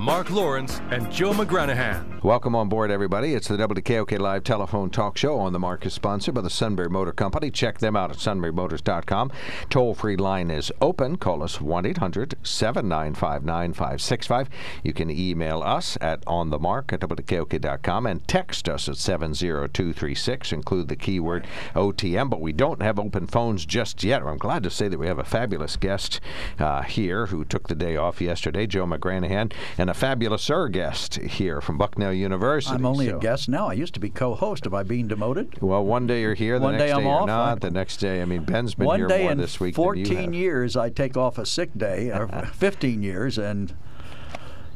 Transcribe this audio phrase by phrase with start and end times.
[0.00, 2.22] Mark Lawrence and Joe McGranahan.
[2.22, 3.34] Welcome on board, everybody.
[3.34, 6.88] It's the WKOK Live Telephone Talk Show on the mark is sponsored by the Sunbury
[6.88, 7.50] Motor Company.
[7.50, 9.30] Check them out at sunburymotors.com.
[9.70, 11.16] Toll free line is open.
[11.16, 14.48] Call us 1 800 795 9565.
[14.82, 20.52] You can email us at onthemark at WKOK.com and text us at 70236.
[20.52, 22.30] Include the keyword OTM.
[22.30, 24.22] But we don't have open phones just yet.
[24.22, 26.20] I'm glad to say that we have a fabulous guest
[26.58, 29.52] uh, here who took the day off yesterday, Joe McGranahan.
[29.76, 32.74] And and a fabulous sir guest here from Bucknell University.
[32.74, 33.16] I'm only so.
[33.16, 33.68] a guest now.
[33.68, 34.66] I used to be co-host.
[34.66, 35.62] Am I being demoted?
[35.62, 37.26] Well, one day you're here, the one next day, I'm you're off.
[37.26, 37.52] not.
[37.52, 39.74] I, the next day, I mean, Ben's been one here day more in this week
[39.76, 40.34] 14 than you have.
[40.34, 43.74] years, I take off a sick day, or 15 years, and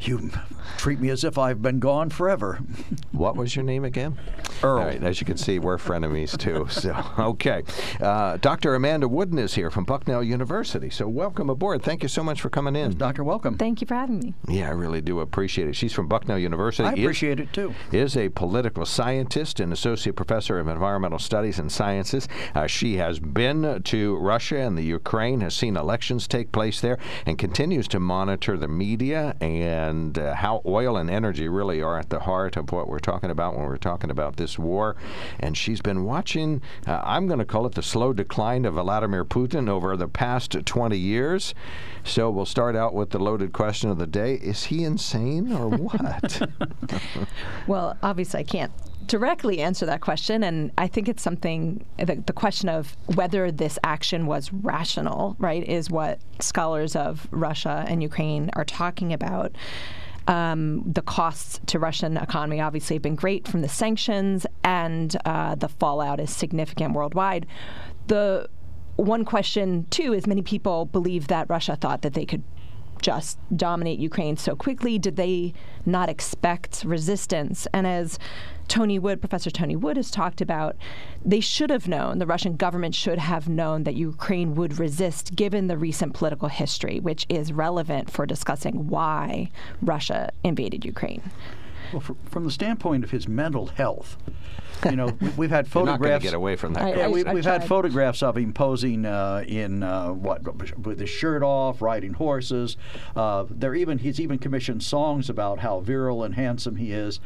[0.06, 0.30] you
[0.78, 2.58] treat me as if I've been gone forever.
[3.12, 4.18] What was your name again?
[4.62, 4.78] Earl.
[4.78, 6.66] All right, as you can see, we're frenemies too.
[6.82, 7.62] So, okay.
[8.00, 8.74] Uh, Dr.
[8.74, 10.90] Amanda Wooden is here from Bucknell University.
[10.90, 11.82] So, welcome aboard.
[11.82, 12.96] Thank you so much for coming in.
[12.96, 13.56] Doctor, welcome.
[13.56, 14.34] Thank you for having me.
[14.48, 15.76] Yeah, I really do appreciate it.
[15.76, 16.88] She's from Bucknell University.
[16.88, 17.74] I is- appreciate it too.
[17.92, 22.26] is a political scientist and associate professor of environmental studies and sciences.
[22.54, 26.98] Uh, she has been to Russia and the Ukraine, has seen elections take place there,
[27.26, 32.10] and continues to monitor the media and uh, how oil and energy really are at
[32.10, 34.96] the heart of what we're talking about when we're talking about this war.
[35.40, 39.24] And she's been watching, uh, I'm going to call it the slow decline of Vladimir
[39.24, 41.54] Putin over the past 20 years.
[42.04, 45.68] So we'll start out with the loaded question of the day Is he insane or
[45.68, 46.42] what?
[47.66, 48.72] Well, obviously, I can't
[49.12, 51.84] directly answer that question, and I think it's something.
[51.98, 57.84] The, the question of whether this action was rational, right, is what scholars of Russia
[57.86, 59.54] and Ukraine are talking about.
[60.28, 65.56] Um, the costs to Russian economy obviously have been great from the sanctions, and uh,
[65.56, 67.44] the fallout is significant worldwide.
[68.06, 68.48] The
[68.96, 72.44] one question, too, is many people believe that Russia thought that they could
[73.02, 74.98] just dominate Ukraine so quickly?
[74.98, 75.52] Did they
[75.84, 77.66] not expect resistance?
[77.74, 78.18] And as
[78.68, 80.76] Tony Wood, Professor Tony Wood, has talked about,
[81.24, 85.66] they should have known, the Russian government should have known that Ukraine would resist given
[85.66, 89.50] the recent political history, which is relevant for discussing why
[89.82, 91.22] Russia invaded Ukraine.
[91.92, 94.16] Well, fr- from the standpoint of his mental health,
[94.84, 96.24] you know, we- we've had You're not photographs.
[96.24, 96.82] get away from that.
[96.84, 100.42] I- Yeah, I- we, we've had photographs of him posing uh, in uh, what
[100.78, 102.76] with his shirt off, riding horses.
[103.16, 107.20] Uh, they're even he's even commissioned songs about how virile and handsome he is.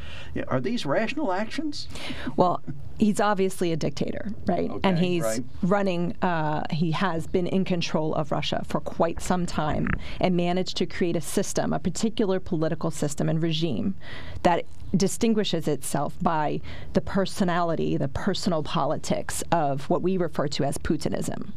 [0.47, 1.87] Are these rational actions?
[2.35, 2.61] Well,
[2.99, 4.71] he's obviously a dictator, right?
[4.83, 5.43] and he's right.
[5.63, 9.87] running, uh, he has been in control of Russia for quite some time
[10.19, 13.95] and managed to create a system, a particular political system and regime
[14.43, 16.61] that distinguishes itself by
[16.93, 21.51] the personality, the personal politics of what we refer to as Putinism.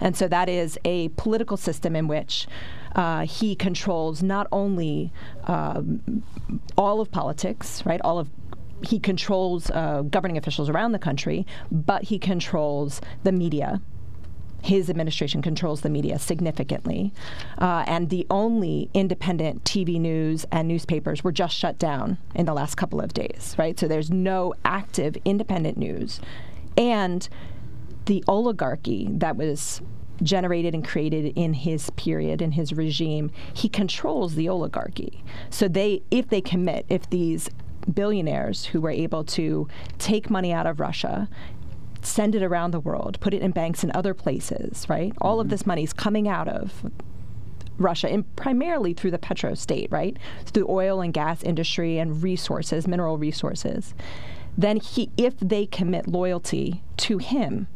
[0.00, 2.46] And so that is a political system in which
[2.94, 5.12] uh, he controls not only
[5.44, 6.22] um,
[6.76, 8.28] all of politics, right, all of
[8.80, 13.80] he controls uh, governing officials around the country, but he controls the media.
[14.62, 17.12] His administration controls the media significantly.
[17.58, 22.54] Uh, and the only independent TV news and newspapers were just shut down in the
[22.54, 23.78] last couple of days, right?
[23.78, 26.20] So there's no active independent news.
[26.76, 27.28] And
[28.06, 29.80] the oligarchy that was
[30.22, 36.02] generated and created in his period in his regime he controls the oligarchy so they
[36.10, 37.48] if they commit if these
[37.92, 39.66] billionaires who were able to
[39.98, 41.28] take money out of Russia
[42.02, 45.48] send it around the world put it in banks in other places right all of
[45.48, 46.84] this money is coming out of
[47.78, 50.16] Russia, and primarily through the petro state, right?
[50.46, 53.94] Through oil and gas industry and resources, mineral resources.
[54.56, 57.68] Then he, if they commit loyalty to him,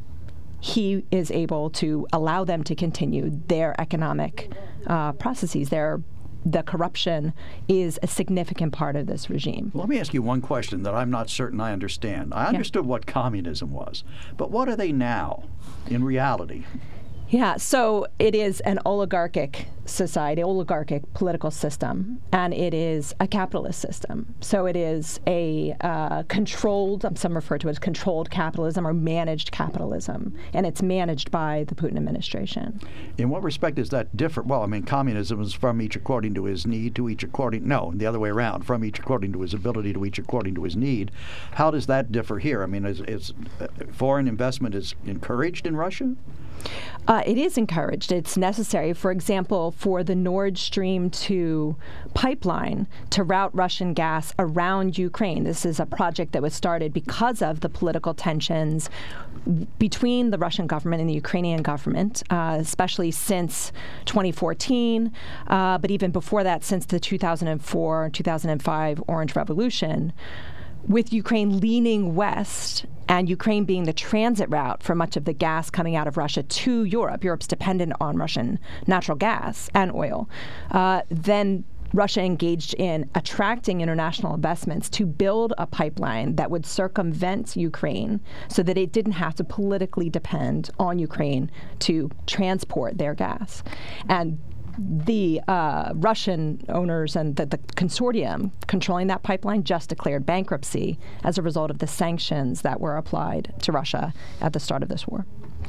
[0.60, 4.52] he is able to allow them to continue their economic
[4.86, 5.70] uh, processes.
[5.70, 6.00] Their
[6.44, 7.32] the corruption
[7.68, 9.70] is a significant part of this regime.
[9.74, 12.34] Let me ask you one question that I'm not certain I understand.
[12.34, 14.04] I understood what communism was,
[14.36, 15.44] but what are they now
[15.88, 16.64] in reality?
[17.28, 23.80] Yeah, so it is an oligarchic society, oligarchic political system, and it is a capitalist
[23.80, 24.34] system.
[24.40, 29.50] So it is a uh, controlled, some refer to it as controlled capitalism or managed
[29.50, 32.80] capitalism, and it's managed by the Putin administration.
[33.18, 34.48] In what respect is that different?
[34.48, 37.92] Well, I mean, communism is from each according to his need, to each according, no,
[37.94, 40.76] the other way around, from each according to his ability, to each according to his
[40.76, 41.10] need.
[41.52, 42.62] How does that differ here?
[42.62, 46.14] I mean, is, is uh, foreign investment is encouraged in Russia?
[47.08, 48.12] Uh, it is encouraged.
[48.12, 51.76] It's necessary, for example, for the Nord Stream 2
[52.14, 55.44] pipeline to route Russian gas around Ukraine.
[55.44, 58.90] This is a project that was started because of the political tensions
[59.78, 63.72] between the Russian government and the Ukrainian government, uh, especially since
[64.04, 65.12] 2014,
[65.48, 70.12] uh, but even before that, since the 2004 2005 Orange Revolution
[70.88, 75.70] with Ukraine leaning west and Ukraine being the transit route for much of the gas
[75.70, 80.28] coming out of Russia to Europe, Europe's dependent on Russian natural gas and oil,
[80.70, 87.54] uh, then Russia engaged in attracting international investments to build a pipeline that would circumvent
[87.56, 91.50] Ukraine so that it didn't have to politically depend on Ukraine
[91.80, 93.62] to transport their gas.
[94.08, 94.38] And
[94.78, 101.38] the uh, Russian owners and the, the, consortium controlling that pipeline just declared bankruptcy as
[101.38, 105.06] a result of the sanctions that were applied to Russia at the start of this
[105.06, 105.26] war.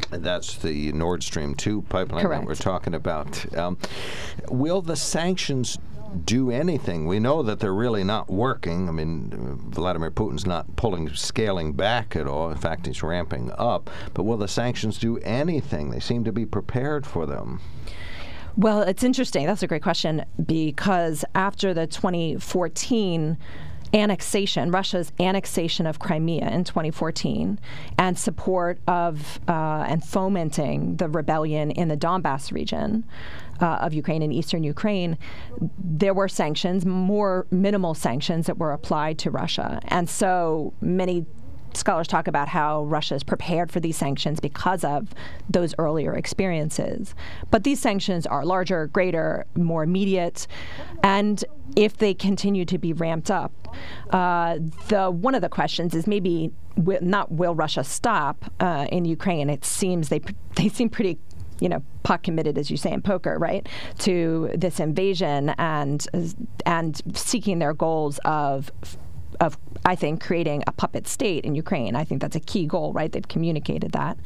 [0.10, 2.42] That's the Nord Stream 2 pipeline Correct.
[2.42, 3.58] that we're talking about.
[3.58, 3.78] Um,
[4.50, 5.78] will the sanctions
[6.26, 7.08] do anything?
[7.08, 8.88] We know that they're really not working.
[8.88, 9.30] I mean,
[9.70, 12.50] Vladimir Putin's not pulling, scaling back at all.
[12.52, 13.90] In fact, he's ramping up.
[14.14, 15.90] But will the sanctions do anything?
[15.90, 17.60] They seem to be prepared for them.
[18.56, 19.48] Well, it's interesting.
[19.48, 23.38] That's a great question because after the 2014
[23.94, 27.60] annexation, Russia's annexation of Crimea in 2014,
[27.98, 33.06] and support of uh, and fomenting the rebellion in the Donbass region
[33.62, 35.18] uh, of Ukraine and eastern Ukraine,
[35.78, 39.80] there were sanctions, more minimal sanctions that were applied to Russia.
[39.88, 41.26] And so many
[41.76, 45.10] scholars talk about how Russia is prepared for these sanctions because of
[45.50, 47.16] those earlier experiences.
[47.52, 50.48] But these sanctions are larger, greater, more immediate,
[51.04, 51.44] and
[51.76, 53.52] if they continue to be ramped up,
[54.12, 54.60] uh,
[54.90, 59.50] the one of the questions is maybe will, not will Russia stop uh, in Ukraine?
[59.50, 60.22] It seems they
[60.56, 61.18] they seem pretty
[61.60, 63.68] you know, pot committed, as you say in poker, right,
[64.00, 66.06] to this invasion and
[66.66, 68.72] and seeking their goals of
[69.40, 71.96] of I think creating a puppet state in Ukraine.
[71.96, 73.12] I think that's a key goal, right?
[73.12, 74.18] They've communicated that.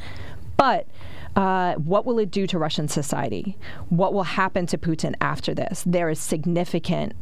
[0.56, 0.88] But
[1.36, 3.58] uh, what will it do to Russian society?
[3.90, 5.84] What will happen to Putin after this?
[5.86, 7.14] There is significant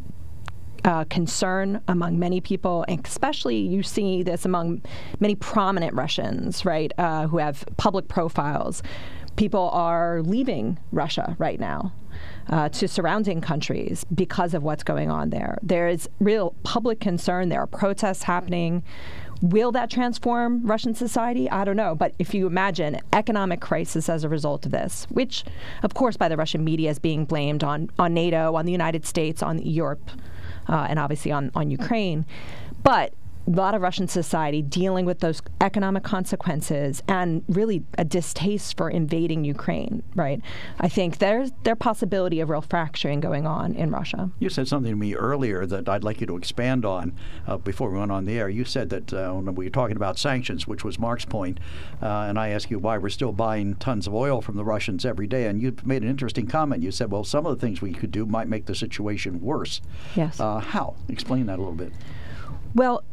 [0.85, 4.81] uh, concern among many people, and especially you see this among
[5.19, 8.83] many prominent Russians, right, uh, who have public profiles.
[9.35, 11.91] People are leaving Russia right now
[12.49, 15.57] uh, to surrounding countries because of what's going on there.
[15.61, 17.49] There is real public concern.
[17.49, 18.83] There are protests happening.
[19.41, 21.49] Will that transform Russian society?
[21.49, 21.95] I don't know.
[21.95, 25.43] But if you imagine economic crisis as a result of this, which,
[25.83, 29.05] of course, by the Russian media is being blamed on, on NATO, on the United
[29.05, 30.09] States, on Europe,
[30.69, 32.25] uh, and obviously on, on Ukraine.
[32.83, 33.13] But
[33.47, 38.89] a lot of Russian society dealing with those economic consequences and really a distaste for
[38.89, 40.41] invading Ukraine, right?
[40.79, 44.31] I think there's there possibility of real fracturing going on in Russia.
[44.39, 47.13] You said something to me earlier that I'd like you to expand on
[47.47, 48.49] uh, before we went on the air.
[48.49, 51.59] You said that uh, when we were talking about sanctions, which was Mark's point,
[52.01, 55.05] uh, and I asked you why we're still buying tons of oil from the Russians
[55.05, 56.81] every day, and you made an interesting comment.
[56.81, 59.81] You said, well, some of the things we could do might make the situation worse.
[60.15, 60.39] Yes.
[60.39, 60.95] Uh, how?
[61.09, 61.91] Explain that a little bit.
[62.73, 63.03] Well,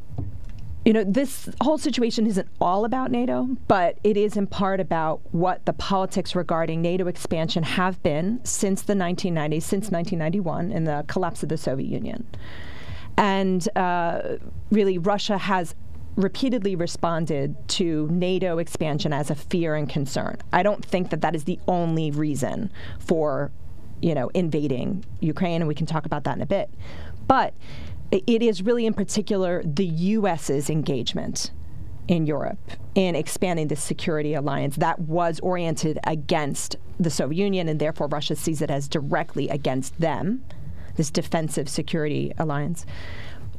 [0.84, 5.20] you know, this whole situation isn't all about NATO, but it is in part about
[5.30, 11.04] what the politics regarding NATO expansion have been since the 1990s, since 1991, and the
[11.06, 12.26] collapse of the Soviet Union.
[13.16, 14.38] And uh,
[14.70, 15.74] really, Russia has
[16.16, 20.36] repeatedly responded to NATO expansion as a fear and concern.
[20.52, 23.52] I don't think that that is the only reason for,
[24.00, 26.70] you know, invading Ukraine, and we can talk about that in a bit.
[27.28, 27.54] But
[28.12, 31.50] it is really, in particular, the U.S.'s engagement
[32.09, 32.59] in Europe
[32.95, 38.37] in expanding this security alliance that was oriented against the Soviet Union, and therefore Russia
[38.37, 40.45] sees it as directly against them,
[40.97, 42.85] this defensive security alliance.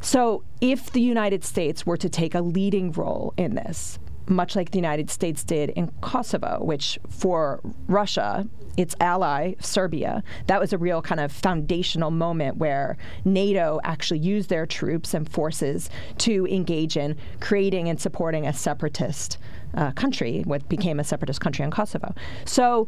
[0.01, 4.71] So, if the United States were to take a leading role in this, much like
[4.71, 10.77] the United States did in Kosovo, which for Russia, its ally, Serbia, that was a
[10.77, 15.89] real kind of foundational moment where NATO actually used their troops and forces
[16.19, 19.37] to engage in creating and supporting a separatist
[19.75, 22.13] uh, country, what became a separatist country in Kosovo.
[22.45, 22.87] So,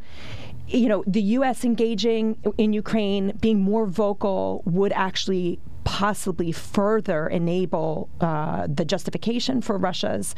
[0.67, 1.63] you know, the U.S.
[1.63, 9.77] engaging in Ukraine, being more vocal, would actually possibly further enable uh, the justification for
[9.77, 10.35] Russia's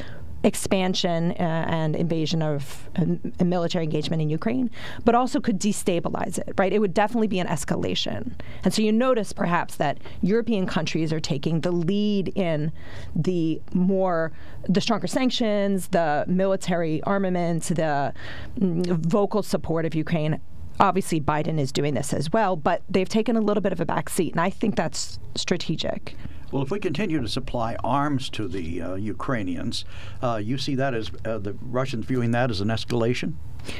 [0.47, 4.71] expansion uh, and invasion of uh, military engagement in Ukraine,
[5.03, 6.71] but also could destabilize it, right?
[6.71, 8.31] It would definitely be an escalation.
[8.63, 12.71] And so you notice perhaps that European countries are taking the lead in
[13.13, 14.31] the more,
[14.69, 18.13] the stronger sanctions, the military armaments, the
[18.57, 20.39] mm, vocal support of Ukraine
[20.79, 23.85] obviously Biden is doing this as well, but they've taken a little bit of a
[23.85, 26.15] back seat, and I think that's strategic.
[26.51, 29.85] Well, if we continue to supply arms to the uh, Ukrainians,
[30.21, 33.33] uh, you see that as uh, the Russians viewing that as an escalation?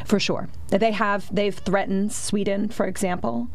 [0.06, 0.50] For sure.
[0.68, 3.48] They have, they've threatened Sweden, for example.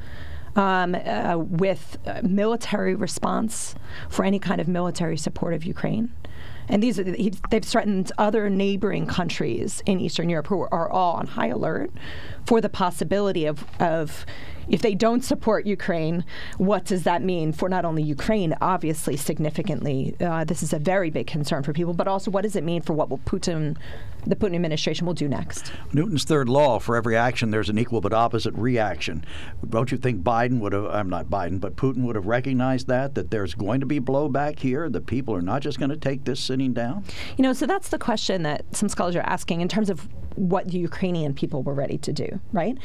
[0.54, 3.74] Um, uh, with military response
[4.10, 6.12] for any kind of military support of Ukraine.
[6.68, 11.48] And these they've threatened other neighboring countries in Eastern Europe who are all on high
[11.48, 11.90] alert
[12.46, 14.26] for the possibility of, of
[14.68, 16.24] if they don't support Ukraine,
[16.58, 20.14] what does that mean for not only Ukraine, obviously significantly?
[20.20, 22.82] Uh, this is a very big concern for people, but also what does it mean
[22.82, 23.76] for what will Putin,
[24.26, 25.72] the Putin administration, will do next?
[25.92, 29.24] Newton's third law: for every action, there's an equal but opposite reaction.
[29.68, 30.86] Don't you think Biden would have?
[30.86, 34.58] I'm not Biden, but Putin would have recognized that that there's going to be blowback
[34.58, 34.88] here.
[34.88, 37.04] That people are not just going to take this sitting down.
[37.36, 40.68] You know, so that's the question that some scholars are asking in terms of what
[40.68, 42.78] the Ukrainian people were ready to do, right?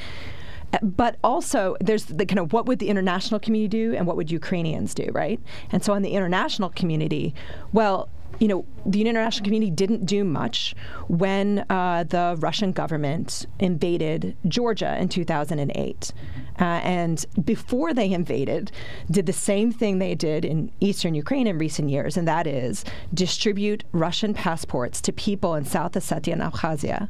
[0.81, 4.31] But also there's the kind of what would the international community do and what would
[4.31, 5.39] Ukrainians do, right?
[5.71, 7.33] And so on the international community,
[7.73, 8.09] well,
[8.39, 10.75] you know, the international community didn't do much
[11.07, 16.13] when uh, the Russian government invaded Georgia in 2008.
[16.59, 18.71] Uh, and before they invaded,
[19.09, 22.85] did the same thing they did in eastern Ukraine in recent years, and that is
[23.13, 27.09] distribute Russian passports to people in South Ossetia and Abkhazia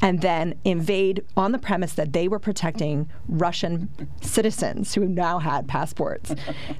[0.00, 3.88] and then invade on the premise that they were protecting Russian
[4.20, 6.34] citizens who now had passports.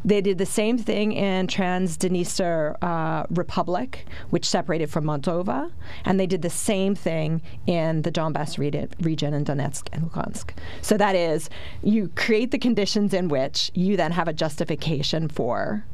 [0.05, 5.71] they did the same thing in Transnistria uh, Republic, which separated from Moldova,
[6.05, 10.51] and they did the same thing in the Donbass region in Donetsk and Luhansk.
[10.81, 11.51] So that is,
[11.83, 15.85] you create the conditions in which you then have a justification for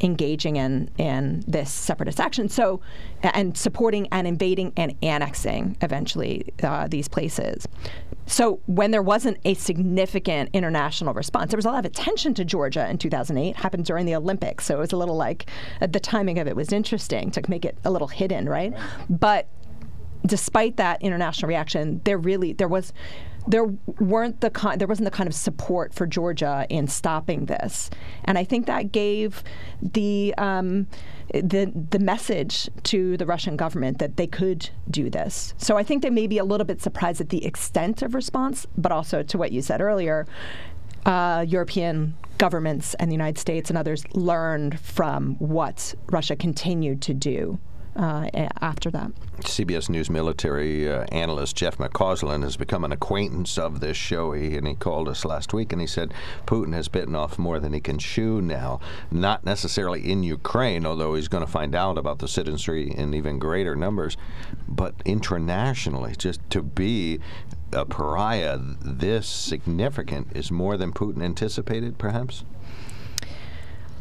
[0.00, 2.48] engaging in in this separatist action.
[2.48, 2.80] So,
[3.22, 7.66] and supporting and invading and annexing eventually uh, these places.
[8.26, 12.44] So when there wasn't a significant international response, there was a lot of attention to
[12.44, 13.56] Georgia in 2008.
[13.56, 15.46] Happened during the Olympics, so it was a little like
[15.80, 18.72] uh, the timing of it was interesting to make it a little hidden, right?
[18.72, 18.82] right.
[19.08, 19.48] But
[20.26, 22.92] despite that international reaction, there really there was
[23.48, 23.64] there
[23.98, 27.90] weren't the kind, there wasn't the kind of support for Georgia in stopping this,
[28.24, 29.42] and I think that gave
[29.80, 30.86] the um,
[31.32, 35.54] the the message to the Russian government that they could do this.
[35.56, 38.66] So I think they may be a little bit surprised at the extent of response,
[38.76, 40.26] but also to what you said earlier,
[41.06, 47.14] uh, European governments and the United States and others learned from what Russia continued to
[47.14, 47.58] do
[47.98, 48.28] uh,
[48.60, 49.10] after that.
[49.40, 54.56] CBS News military uh, analyst Jeff McCausland has become an acquaintance of this show, he,
[54.56, 56.14] and he called us last week and he said
[56.46, 58.80] Putin has bitten off more than he can chew now.
[59.10, 63.38] Not necessarily in Ukraine, although he's going to find out about the citizenry in even
[63.38, 64.16] greater numbers,
[64.68, 67.20] but internationally, just to be
[67.72, 72.44] a pariah this significant is more than Putin anticipated, perhaps?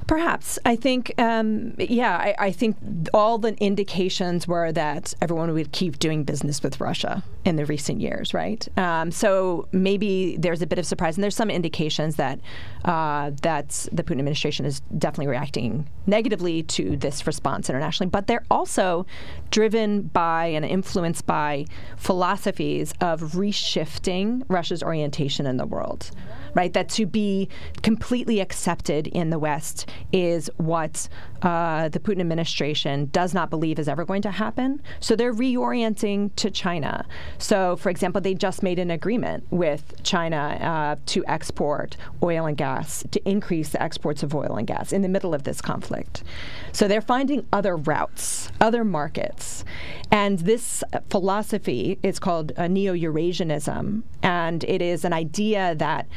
[0.08, 0.58] Perhaps.
[0.64, 2.78] I think, um, yeah, I, I, think
[3.14, 8.00] all the indications were that everyone would keep doing business with Russia in the recent
[8.00, 8.66] years, right?
[8.78, 12.40] Um, so maybe there's a bit of surprise, and there's some indications that
[12.86, 18.10] uh, that the Putin administration is definitely reacting negatively to this response internationally.
[18.10, 19.06] But they're also
[19.52, 21.66] driven by and influenced by
[21.98, 26.12] philosophies of reshifting Russia's orientation in the world
[26.58, 26.74] right?
[26.74, 27.50] That to be
[27.84, 31.08] completely accepted in the West is what
[31.44, 34.82] uh, the Putin administration does not believe is ever going to happen.
[35.00, 37.06] So they're reorienting to China.
[37.38, 42.58] So, for example, they just made an agreement with China uh, to export oil and
[42.58, 46.24] gas, to increase the exports of oil and gas in the middle of this conflict.
[46.72, 49.64] So they're finding other routes, other markets.
[50.12, 56.08] And this philosophy is called Neo Eurasianism, and it is an idea that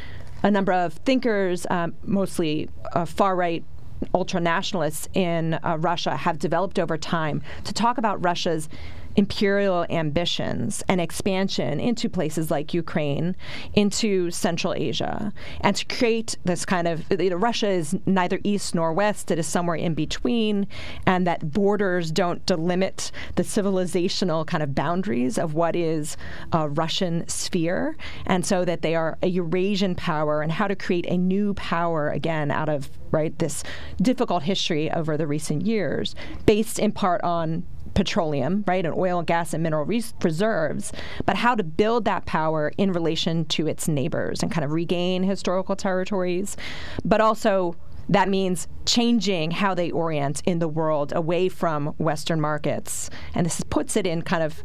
[0.42, 3.64] a number of thinkers, um, mostly uh, far right
[4.14, 8.68] ultra nationalists in uh, Russia, have developed over time to talk about Russia's
[9.16, 13.36] imperial ambitions and expansion into places like Ukraine,
[13.74, 18.74] into Central Asia, and to create this kind of you know, Russia is neither east
[18.74, 20.66] nor west; it is somewhere in between,
[21.06, 26.16] and that borders don't delimit the civilizational kind of boundaries of what is
[26.52, 31.06] a Russian sphere, and so that they are a Eurasian power, and how to create
[31.06, 33.64] a new power again out of right this
[34.00, 36.14] difficult history over the recent years,
[36.46, 40.92] based in part on petroleum, right, and oil gas and mineral res- reserves,
[41.26, 45.22] but how to build that power in relation to its neighbors and kind of regain
[45.22, 46.56] historical territories,
[47.04, 47.76] but also
[48.08, 53.08] that means changing how they orient in the world away from Western markets.
[53.34, 54.64] And this puts it in kind of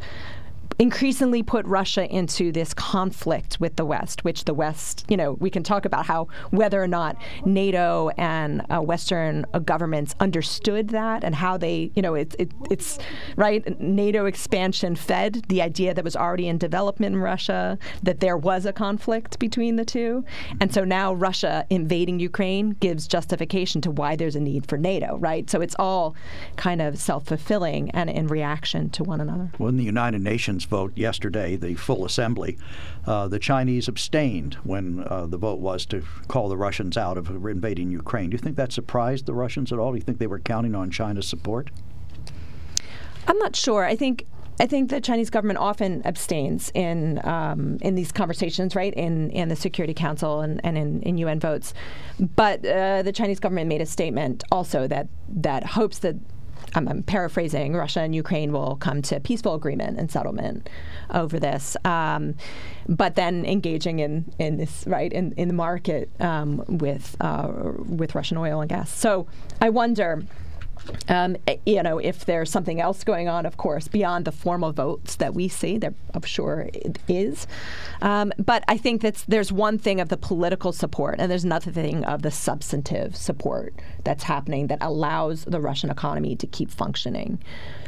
[0.80, 5.50] increasingly put Russia into this conflict with the West, which the West, you know, we
[5.50, 7.16] can talk about how whether or not
[7.46, 12.52] NATO and uh, Western uh, governments understood that and how they, you know, it, it,
[12.70, 13.00] it's
[13.38, 13.80] right.
[13.80, 18.66] NATO expansion fed the idea that was already in development in Russia that there was
[18.66, 20.26] a conflict between the two,
[20.60, 25.18] and so now Russia invading Ukraine gives justification to why there's a need for NATO,
[25.18, 25.50] right?
[25.50, 26.16] So it's all
[26.58, 29.52] kind of self fulfilling and in reaction to one another.
[29.58, 32.58] When the United Nations vote yesterday, the full assembly,
[33.06, 37.30] uh, the Chinese abstained when uh, the vote was to call the Russians out of
[37.30, 38.30] invading Ukraine.
[38.30, 39.92] Do you think that surprised the Russians at all?
[39.92, 41.72] Do you think they were counting on China's support?
[43.28, 43.86] I'm not sure.
[43.86, 44.26] I think
[44.58, 48.94] I think the Chinese government often abstains in um, in these conversations, right?
[48.94, 51.74] In in the Security Council and, and in, in UN votes.
[52.20, 56.16] But uh, the Chinese government made a statement also that that hopes that
[56.76, 60.70] I'm, I'm, paraphrasing, Russia and Ukraine will come to a peaceful agreement and settlement
[61.14, 61.78] over this.
[61.86, 62.36] Um,
[62.88, 67.52] but then engaging in, in this right in, in the market um, with uh,
[67.88, 68.94] with Russian oil and gas.
[68.94, 69.28] So
[69.62, 70.24] I wonder
[71.08, 74.72] um, eh, you know, if there's something else going on, of course, beyond the formal
[74.72, 77.48] votes that we see, there, I'm sure it is.
[78.02, 81.72] Um, but I think that there's one thing of the political support, and there's another
[81.72, 83.74] thing of the substantive support
[84.04, 87.40] that's happening that allows the Russian economy to keep functioning.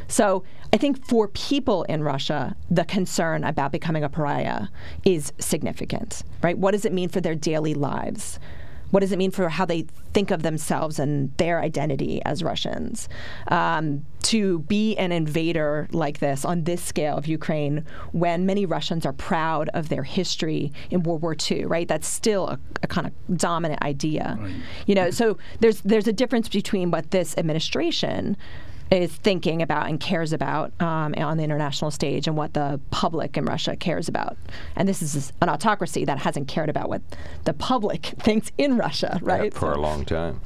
[0.08, 4.68] So I think for people in Russia, the concern about becoming a pariah
[5.04, 6.56] is significant, right?
[6.56, 8.38] What does it mean for their daily lives?
[8.90, 13.08] What does it mean for how they think of themselves and their identity as Russians?
[13.48, 19.06] Um, to be an invader like this on this scale of Ukraine when many Russians
[19.06, 21.88] are proud of their history in World War II, right?
[21.88, 24.36] That's still a, a kind of dominant idea.
[24.40, 24.54] Right.
[24.86, 28.36] You know, so there's there's a difference between what this administration
[28.90, 33.36] is thinking about and cares about um, on the international stage and what the public
[33.36, 34.36] in Russia cares about.
[34.76, 37.02] And this is an autocracy that hasn't cared about what
[37.44, 39.52] the public thinks in Russia, right?
[39.52, 39.80] Yeah, for so.
[39.80, 40.40] a long time.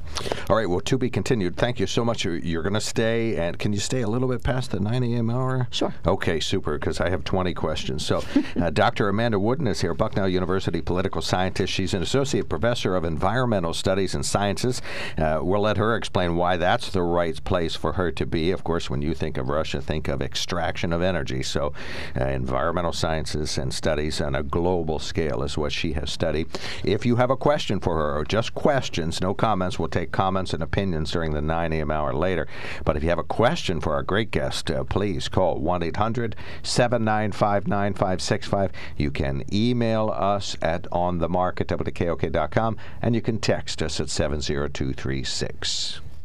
[0.49, 1.57] All right, well, to be continued.
[1.57, 2.25] Thank you so much.
[2.25, 5.31] You're, going to stay, and can you stay a little bit past the 9 a.m.
[5.31, 5.69] hour?
[5.71, 5.95] Sure.
[6.07, 8.05] Okay, super, because I have 20 questions.
[8.05, 8.23] So,
[8.61, 9.09] uh, Dr.
[9.09, 11.73] Amanda Wooden is here, Bucknell University political scientist.
[11.73, 14.83] She's an associate professor of environmental studies and sciences.
[15.17, 18.51] Uh, we'll let her explain why that's the right place for her to be.
[18.51, 21.45] Of course, when you think of Russia, think of extraction of energy.
[21.45, 21.73] So,
[22.21, 26.49] uh, environmental sciences and studies on a global scale is what she has studied.
[26.83, 30.53] If you have a question for her, or just questions, no comments, we'll take comments
[30.53, 31.91] and opinions during the 9 a.m.
[31.91, 32.49] hour later.
[32.85, 36.35] But if you have a question for our great guest, uh, please call 1 800
[36.63, 38.73] 795 9565.
[38.97, 46.01] You can email us at onthemark at wkok.com and you can text us at 70236.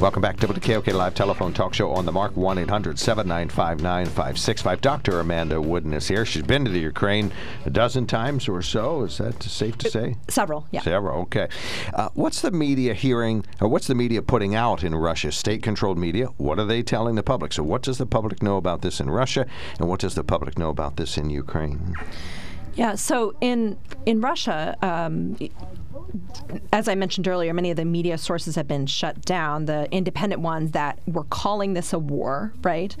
[0.00, 2.36] Welcome back to the KOK Live Telephone Talk Show on the Mark.
[2.36, 4.80] 1 800 795 9565.
[4.80, 5.18] Dr.
[5.18, 6.24] Amanda Wooden is here.
[6.24, 7.32] She's been to the Ukraine
[7.66, 9.02] a dozen times or so.
[9.02, 10.16] Is that safe to say?
[10.28, 10.82] Several, yeah.
[10.82, 11.48] Several, okay.
[11.92, 15.32] Uh, what's the media hearing, or what's the media putting out in Russia?
[15.32, 16.26] State controlled media.
[16.36, 17.52] What are they telling the public?
[17.52, 19.46] So, what does the public know about this in Russia,
[19.80, 21.96] and what does the public know about this in Ukraine?
[22.78, 25.36] Yeah, so in in Russia, um,
[26.72, 29.64] as I mentioned earlier, many of the media sources have been shut down.
[29.64, 32.96] The independent ones that were calling this a war, right?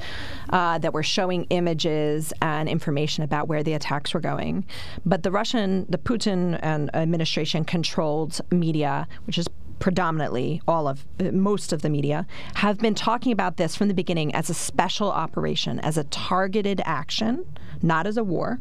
[0.50, 4.66] Uh, that were showing images and information about where the attacks were going.
[5.06, 9.46] But the Russian, the Putin and administration controlled media, which is
[9.78, 14.34] predominantly all of most of the media have been talking about this from the beginning
[14.34, 17.44] as a special operation as a targeted action
[17.82, 18.58] not as a war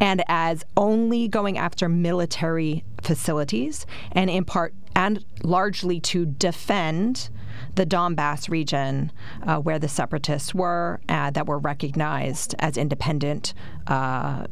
[0.00, 7.30] and as only going after military facilities and in part and largely to defend
[7.74, 9.12] the Donbass region
[9.44, 13.54] uh, where the separatists were uh, that were recognized as independent
[13.86, 14.46] uh,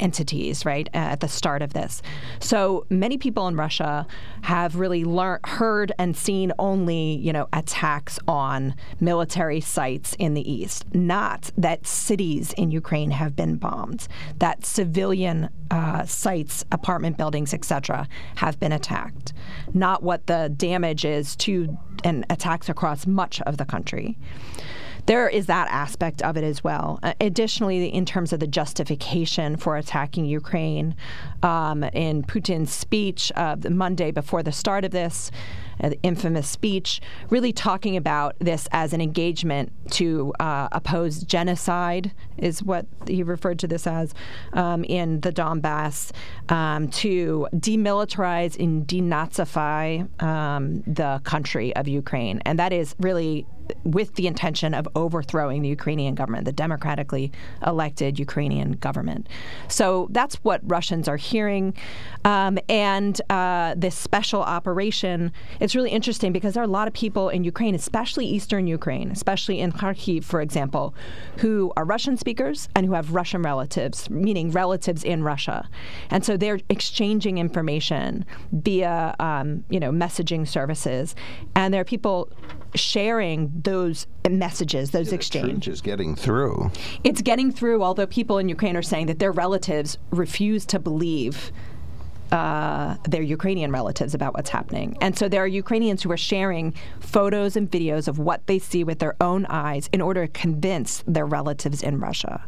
[0.00, 2.02] entities, right, at the start of this.
[2.40, 4.06] So many people in Russia
[4.42, 10.50] have really learned, heard and seen only, you know, attacks on military sites in the
[10.50, 14.08] east, not that cities in Ukraine have been bombed,
[14.38, 19.32] that civilian uh, sites, apartment buildings, etc., have been attacked,
[19.74, 24.16] not what the damage is to and attacks across much of the country
[25.06, 26.98] there is that aspect of it as well.
[27.02, 30.94] Uh, additionally, in terms of the justification for attacking Ukraine,
[31.42, 35.30] um, in Putin's speech uh, the Monday before the start of this,
[35.80, 42.12] uh, the infamous speech, really talking about this as an engagement to uh, oppose genocide,
[42.38, 44.14] is what he referred to this as
[44.54, 46.12] um, in the Donbass,
[46.48, 52.40] um, to demilitarize and denazify um, the country of Ukraine.
[52.44, 53.46] And that is really
[53.84, 57.32] with the intention of overthrowing the Ukrainian government, the democratically
[57.66, 59.28] elected Ukrainian government.
[59.68, 61.74] So that's what Russians are hearing.
[62.24, 66.94] Um, and uh, this special operation, it's really interesting because there are a lot of
[66.94, 70.94] people in Ukraine, especially eastern Ukraine, especially in Kharkiv, for example,
[71.38, 75.68] who are Russian speakers and who have Russian relatives, meaning relatives in Russia.
[76.10, 81.14] And so they're exchanging information via, um, you know, messaging services.
[81.54, 82.30] And there are people
[82.76, 85.74] sharing those messages, those yeah, exchanges.
[85.74, 86.70] is getting through.
[87.04, 91.52] It's getting through, although people in Ukraine are saying that their relatives refuse to believe
[92.32, 94.96] uh, their Ukrainian relatives about what's happening.
[95.00, 98.82] And so there are Ukrainians who are sharing photos and videos of what they see
[98.82, 102.44] with their own eyes in order to convince their relatives in Russia.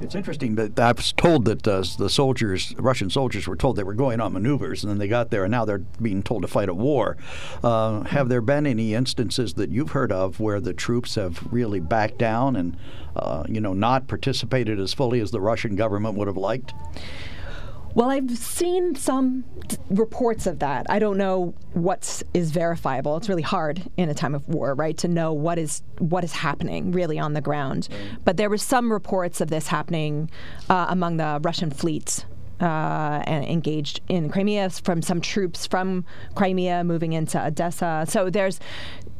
[0.00, 3.82] It's interesting that I was told that uh, the soldiers, Russian soldiers, were told they
[3.82, 6.48] were going on maneuvers, and then they got there, and now they're being told to
[6.48, 7.16] fight a war.
[7.64, 11.80] Uh, have there been any instances that you've heard of where the troops have really
[11.80, 12.76] backed down and,
[13.16, 16.72] uh, you know, not participated as fully as the Russian government would have liked?
[17.94, 19.44] Well, I've seen some
[19.90, 20.86] reports of that.
[20.88, 23.16] I don't know what is verifiable.
[23.16, 26.32] It's really hard in a time of war, right, to know what is what is
[26.32, 27.88] happening really on the ground.
[27.90, 28.24] Right.
[28.24, 30.30] But there were some reports of this happening
[30.68, 32.24] uh, among the Russian fleets
[32.60, 38.04] uh, and engaged in Crimea from some troops from Crimea moving into Odessa.
[38.08, 38.60] So there's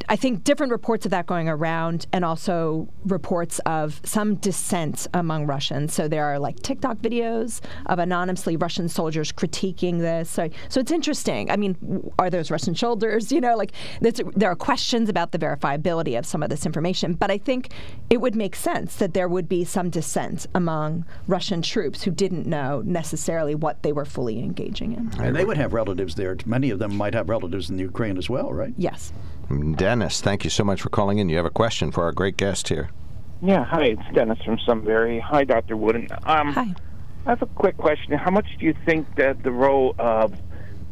[0.07, 5.45] I think different reports of that going around, and also reports of some dissent among
[5.45, 5.93] Russians.
[5.93, 10.29] So there are like TikTok videos of anonymously Russian soldiers critiquing this.
[10.29, 11.51] So, so it's interesting.
[11.51, 13.31] I mean, are those Russian soldiers?
[13.31, 17.13] You know, like there are questions about the verifiability of some of this information.
[17.13, 17.71] But I think
[18.09, 22.47] it would make sense that there would be some dissent among Russian troops who didn't
[22.47, 25.11] know necessarily what they were fully engaging in.
[25.19, 26.35] And they would have relatives there.
[26.45, 28.73] Many of them might have relatives in the Ukraine as well, right?
[28.77, 29.11] Yes.
[29.49, 31.27] Dennis, thank you so much for calling in.
[31.29, 32.89] You have a question for our great guest here.
[33.41, 35.19] Yeah, hi, it's Dennis from Sunbury.
[35.19, 35.75] Hi, Dr.
[35.75, 36.07] Wooden.
[36.23, 36.75] Um, hi.
[37.25, 38.13] I have a quick question.
[38.13, 40.35] How much do you think that the role of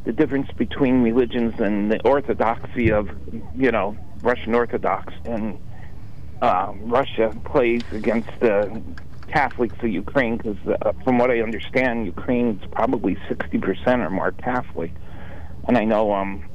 [0.06, 3.10] the difference between religions and the orthodoxy of,
[3.56, 5.60] you know, Russian Orthodox and
[6.42, 8.82] uh, Russia plays against the
[9.28, 10.38] Catholics of Ukraine?
[10.38, 14.92] Because uh, from what I understand, Ukraine is probably 60% or more Catholic.
[15.68, 16.46] And I know um,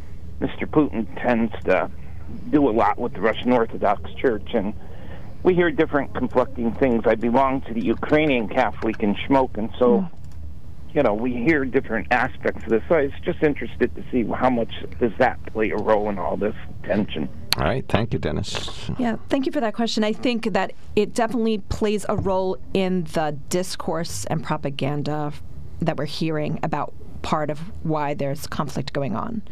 [0.43, 0.67] Mr.
[0.67, 1.89] Putin tends to
[2.51, 4.75] do a lot with the Russian Orthodox Church, and
[5.45, 7.05] we hear different conflicting things.
[7.07, 10.11] I belong to the Ukrainian Catholic in Shamokin, and so, mm.
[10.93, 12.83] you know, we hear different aspects of this.
[12.89, 16.19] So I was just interested to see how much does that play a role in
[16.19, 17.29] all this tension.
[17.59, 17.85] All right.
[17.87, 18.91] Thank you, Dennis.
[18.99, 20.05] Yeah, thank you for that question.
[20.05, 25.33] I think that it definitely plays a role in the discourse and propaganda
[25.81, 29.43] that we're hearing about part of why there's conflict going on.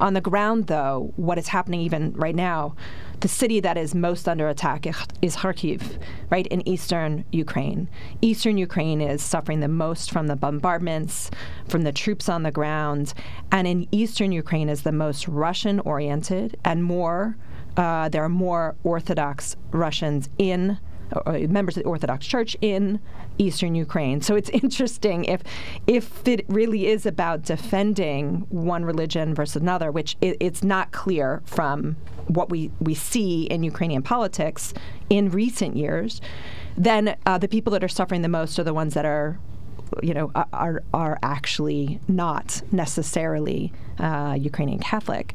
[0.00, 2.74] On the ground, though, what is happening even right now,
[3.20, 4.86] the city that is most under attack
[5.20, 5.98] is Kharkiv,
[6.30, 7.86] right, in eastern Ukraine.
[8.22, 11.30] Eastern Ukraine is suffering the most from the bombardments,
[11.68, 13.12] from the troops on the ground,
[13.52, 17.36] and in eastern Ukraine is the most Russian oriented and more.
[17.76, 20.78] Uh, there are more Orthodox Russians in
[21.12, 23.00] uh, members of the Orthodox Church in
[23.40, 24.20] eastern Ukraine.
[24.20, 25.42] So it's interesting if
[25.86, 31.42] if it really is about defending one religion versus another, which it, it's not clear
[31.44, 34.72] from what we, we see in Ukrainian politics
[35.08, 36.20] in recent years,
[36.76, 39.38] then uh, the people that are suffering the most are the ones that are
[40.04, 45.34] you know, are are actually not necessarily uh, Ukrainian Catholic.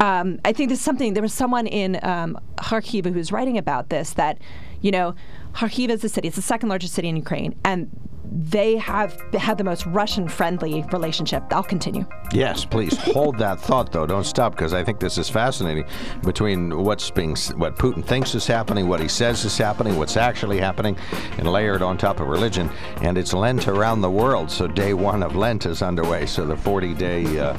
[0.00, 1.12] Um, I think there's something.
[1.12, 4.38] There was someone in um, Kharkiv who was writing about this that
[4.80, 5.14] you know,
[5.52, 6.28] Kharkiv is the city.
[6.28, 7.90] It's the second largest city in Ukraine, and
[8.32, 11.42] they have had the most Russian-friendly relationship.
[11.50, 12.06] I'll continue.
[12.32, 14.06] Yes, please hold that thought, though.
[14.06, 15.84] Don't stop, because I think this is fascinating.
[16.22, 20.58] Between what's being, what Putin thinks is happening, what he says is happening, what's actually
[20.58, 20.96] happening,
[21.38, 22.70] and layered on top of religion,
[23.02, 24.50] and it's Lent around the world.
[24.50, 26.26] So day one of Lent is underway.
[26.26, 27.58] So the 40-day uh,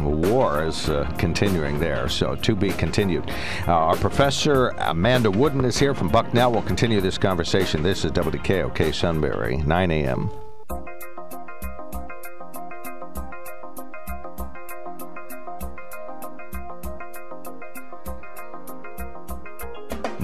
[0.00, 2.08] war is uh, continuing there.
[2.08, 3.30] So to be continued.
[3.66, 6.52] Uh, our professor Amanda Wooden is here from Bucknell.
[6.52, 7.82] We'll continue this conversation.
[7.82, 10.30] This is WKOK Sunbury, 9 a.m.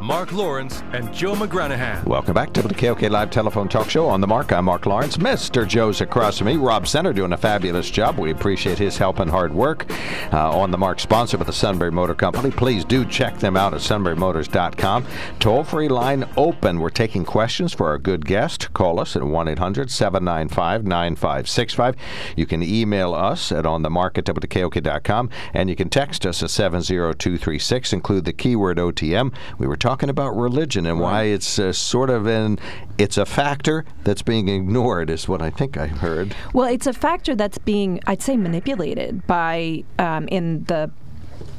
[0.00, 2.04] Mark Lawrence, and Joe McGranahan.
[2.06, 4.50] Welcome back to the KOK Live Telephone Talk Show on the Mark.
[4.50, 5.18] I'm Mark Lawrence.
[5.18, 5.68] Mr.
[5.68, 6.56] Joe's across from me.
[6.56, 8.18] Rob Center doing a fabulous job.
[8.18, 9.84] We appreciate his help and hard work.
[10.32, 12.50] Uh, on the Mark, sponsored by the Sunbury Motor Company.
[12.50, 15.06] Please do check them out at sunburymotors.com.
[15.38, 16.80] Toll free line open.
[16.80, 18.72] We're taking questions for our good guest.
[18.72, 21.96] Call us at 1 800 795 9565.
[22.36, 27.92] You can email us at WKOK.com and you can text us at 70236.
[27.92, 29.34] Include the keyword OTM.
[29.58, 32.56] We were talking talking about religion and why it's uh, sort of an
[32.96, 36.32] it's a factor that's being ignored is what I think I heard.
[36.54, 40.92] Well, it's a factor that's being I'd say manipulated by um, in the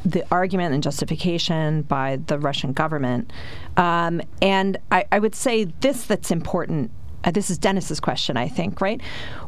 [0.06, 3.34] the argument and justification by the Russian government.
[3.76, 6.90] Um, and I, I, would say this that's important.
[7.26, 9.02] Uh, this is Dennis's question, I think, right?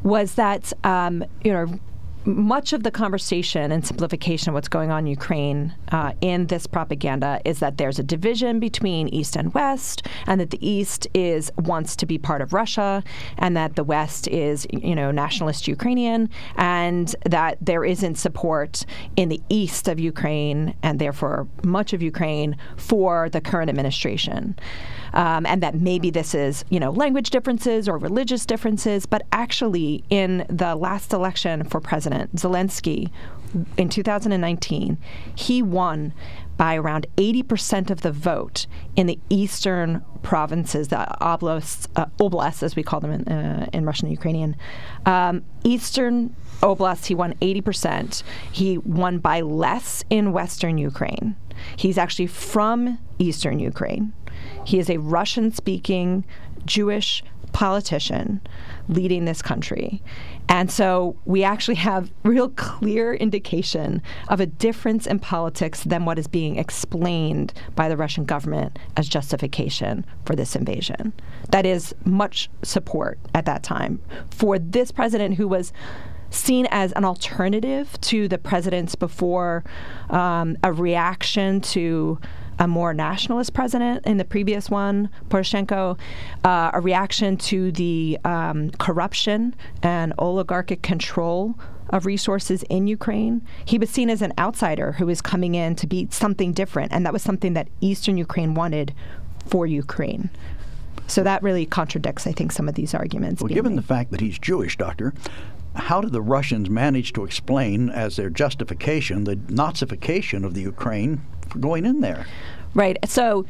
[0.04, 1.80] Was that um, you know
[2.26, 6.68] much of the conversation and simplification of what's going on in Ukraine uh, in this
[6.68, 11.52] propaganda is that there's a division between East and West, and that the East is
[11.58, 13.04] wants to be part of Russia,
[13.38, 19.30] and that the West is, you know, nationalist Ukrainian, and that there isn't support in
[19.30, 24.56] the East of Ukraine and therefore much of Ukraine for the current administration
[25.14, 29.06] um, and that maybe this is, you know, language differences or religious differences.
[29.06, 33.12] But actually, in the last election for President Zelensky
[33.78, 34.98] in 2019,
[35.36, 36.14] he won
[36.58, 42.76] by around 80% of the vote in the eastern provinces, the oblasts, uh, oblasts as
[42.76, 44.56] we call them in, uh, in Russian and Ukrainian.
[45.06, 48.24] Um, eastern oblasts, he won 80%.
[48.52, 51.36] He won by less in western Ukraine.
[51.76, 54.14] He's actually from eastern Ukraine.
[54.66, 56.26] He is a Russian speaking
[56.66, 58.42] Jewish politician
[58.90, 60.02] leading this country.
[60.50, 66.20] And so we actually have real clear indication of a difference in politics than what
[66.20, 71.14] is being explained by the Russian government as justification for this invasion.
[71.50, 75.74] That is much support at that time for this president who was
[76.30, 79.64] seen as an alternative to the presidents before,
[80.10, 82.20] um, a reaction to
[82.64, 86.00] a more nationalist president in the previous one, Poroshenko,
[86.46, 93.46] uh, a reaction to the um, corruption and oligarchic control of resources in Ukraine.
[93.66, 97.06] He was seen as an outsider who was coming in to be something different, and
[97.06, 98.94] that was something that Eastern Ukraine wanted
[99.46, 100.30] for Ukraine.
[101.08, 103.42] So that really contradicts, I think, some of these arguments.
[103.42, 103.84] Well, given made.
[103.84, 105.14] the fact that he's Jewish, Doctor,
[105.76, 111.22] how did the Russians manage to explain as their justification the Nazification of the Ukraine
[111.60, 112.26] going in there?
[112.74, 112.98] Right.
[113.06, 113.46] So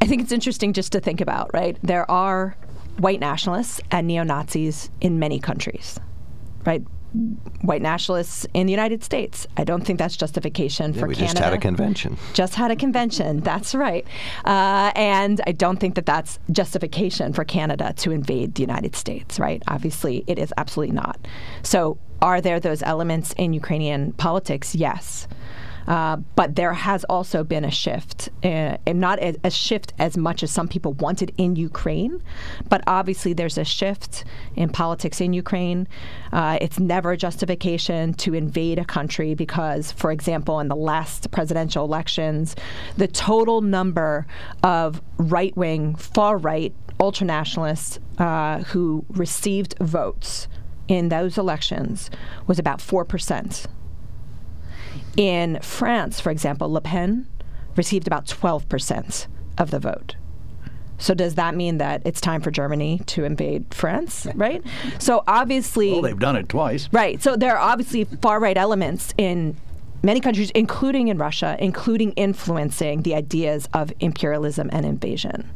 [0.00, 1.76] I think it's interesting just to think about, right?
[1.82, 2.56] There are
[2.98, 5.98] white nationalists and neo Nazis in many countries,
[6.64, 6.82] right?
[7.62, 9.46] white nationalists in the United States.
[9.56, 11.32] I don't think that's justification Yeah, for we Canada.
[11.34, 12.18] just had a convention.
[12.34, 13.40] Just had a convention.
[13.40, 14.06] That's right.
[14.44, 19.38] Uh, and I don't think that that's justification for Canada to invade the United States,
[19.38, 19.62] right?
[19.66, 21.18] Obviously, it is absolutely not.
[21.62, 24.74] So, are there those elements in Ukrainian politics?
[24.74, 25.26] Yes.
[25.86, 30.16] Uh, but there has also been a shift, uh, and not a, a, shift as
[30.16, 32.22] much as some people wanted in Ukraine,
[32.68, 34.24] but obviously there's a shift
[34.56, 35.86] in politics in Ukraine.
[36.32, 41.30] Uh, it's never a justification to invade a country because, for example, in the last
[41.30, 42.56] presidential elections,
[42.96, 44.26] the total number
[44.62, 50.48] of right wing, far right, ultranationalists uh, who received votes
[50.88, 52.10] in those elections
[52.46, 53.66] was about 4%.
[55.16, 57.26] In France, for example, Le Pen
[57.76, 59.26] received about 12%
[59.58, 60.16] of the vote.
[60.98, 64.62] So does that mean that it's time for Germany to invade France, right?
[64.98, 66.88] So obviously Well, they've done it twice.
[66.92, 67.22] Right.
[67.22, 69.56] So there are obviously far right elements in
[70.02, 75.50] many countries including in Russia, including influencing the ideas of imperialism and invasion.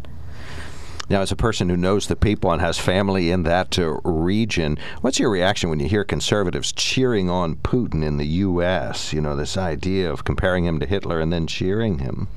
[1.11, 4.79] Now, as a person who knows the people and has family in that uh, region,
[5.01, 9.13] what's your reaction when you hear conservatives cheering on Putin in the U.S.?
[9.13, 12.29] You know, this idea of comparing him to Hitler and then cheering him.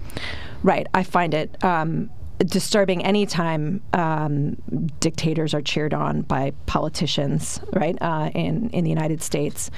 [0.63, 0.87] Right.
[0.91, 2.09] I find it um,
[2.39, 4.55] disturbing anytime um,
[4.99, 9.69] dictators are cheered on by politicians, right, uh, in, in the United States.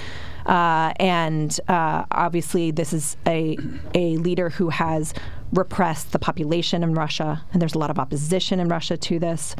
[0.45, 3.57] Uh, and uh, obviously, this is a,
[3.93, 5.13] a leader who has
[5.53, 9.55] repressed the population in Russia, and there's a lot of opposition in Russia to this.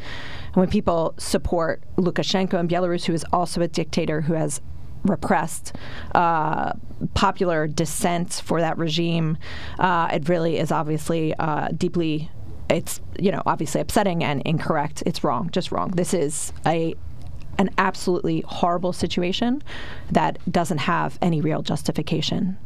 [0.46, 4.60] And when people support Lukashenko in Belarus, who is also a dictator who has
[5.04, 5.74] repressed
[6.14, 6.72] uh,
[7.14, 9.38] popular dissent for that regime,
[9.78, 12.30] uh, it really is obviously uh, deeply.
[12.68, 15.02] It's you know obviously upsetting and incorrect.
[15.06, 15.90] It's wrong, just wrong.
[15.90, 16.94] This is a
[17.58, 19.62] an absolutely horrible situation
[20.10, 22.58] that doesn't have any real justification.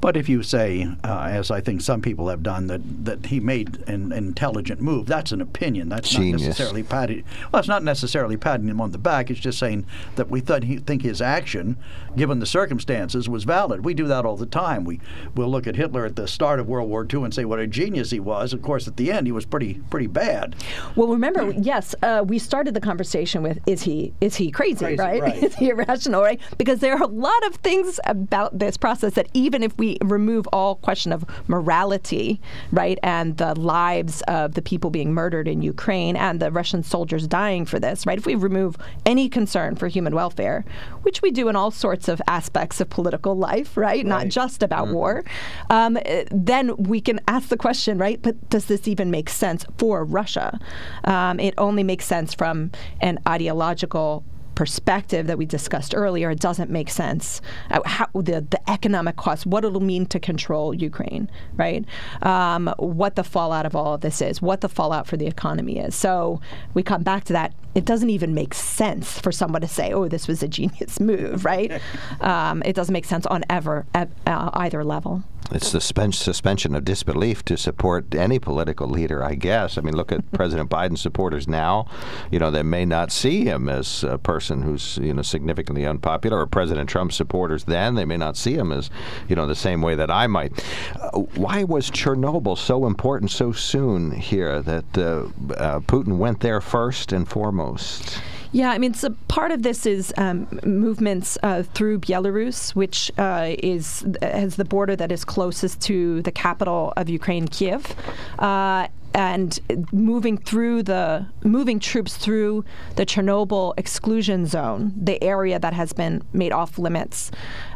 [0.00, 3.40] But if you say, uh, as I think some people have done, that, that he
[3.40, 5.88] made an, an intelligent move, that's an opinion.
[5.88, 6.40] That's Genius.
[6.40, 7.24] not necessarily patting.
[7.52, 9.30] Well, it's not necessarily patting him on the back.
[9.30, 11.76] It's just saying that we thought he, think his action,
[12.18, 13.84] given the circumstances, was valid.
[13.84, 14.84] We do that all the time.
[14.84, 15.00] We
[15.34, 17.66] we'll look at Hitler at the start of World War II and say what a
[17.66, 18.52] genius he was.
[18.52, 20.56] Of course, at the end, he was pretty pretty bad.
[20.96, 24.98] Well, remember, yes, uh, we started the conversation with is he is he crazy, Crazy,
[24.98, 25.22] right?
[25.22, 25.42] right.
[25.42, 26.40] is he irrational, right?
[26.58, 30.46] Because there are a lot of things about this process that even if we remove
[30.52, 32.40] all question of morality,
[32.72, 37.26] right, and the lives of the people being murdered in Ukraine and the Russian soldiers
[37.26, 38.18] dying for this, right?
[38.18, 38.76] If we remove
[39.06, 40.64] any concern for human welfare,
[41.02, 44.88] which we do in all sorts of aspects of political life, right, not just about
[44.88, 45.24] war,
[45.70, 45.98] um,
[46.30, 48.20] then we can ask the question, right?
[48.20, 50.58] But does this even make sense for Russia?
[51.04, 54.24] Um, it only makes sense from an ideological
[54.58, 57.40] perspective that we discussed earlier, it doesn't make sense.
[57.70, 61.84] Uh, how, the the economic cost, what it'll mean to control Ukraine, right?
[62.22, 65.78] Um, what the fallout of all of this is, what the fallout for the economy
[65.78, 65.94] is.
[65.94, 66.40] So
[66.74, 67.54] we come back to that.
[67.76, 71.44] It doesn't even make sense for someone to say, "Oh, this was a genius move,"
[71.44, 71.80] right?
[72.20, 75.22] um, it doesn't make sense on ever at uh, either level.
[75.50, 79.78] It's the spen- suspension of disbelief to support any political leader, I guess.
[79.78, 81.86] I mean, look at President Biden's supporters now.
[82.30, 86.40] You know, they may not see him as a person who's, you know, significantly unpopular,
[86.40, 88.90] or President Trump's supporters then, they may not see him as,
[89.28, 90.52] you know, the same way that I might.
[91.00, 96.60] Uh, why was Chernobyl so important so soon here that uh, uh, Putin went there
[96.60, 98.20] first and foremost?
[98.52, 103.54] Yeah, I mean, so part of this is um, movements uh, through Belarus, which uh,
[103.58, 107.94] is has the border that is closest to the capital of Ukraine, Kiev.
[108.38, 109.58] Uh, and
[109.92, 112.64] moving through the moving troops through
[112.96, 117.30] the Chernobyl exclusion zone, the area that has been made off limits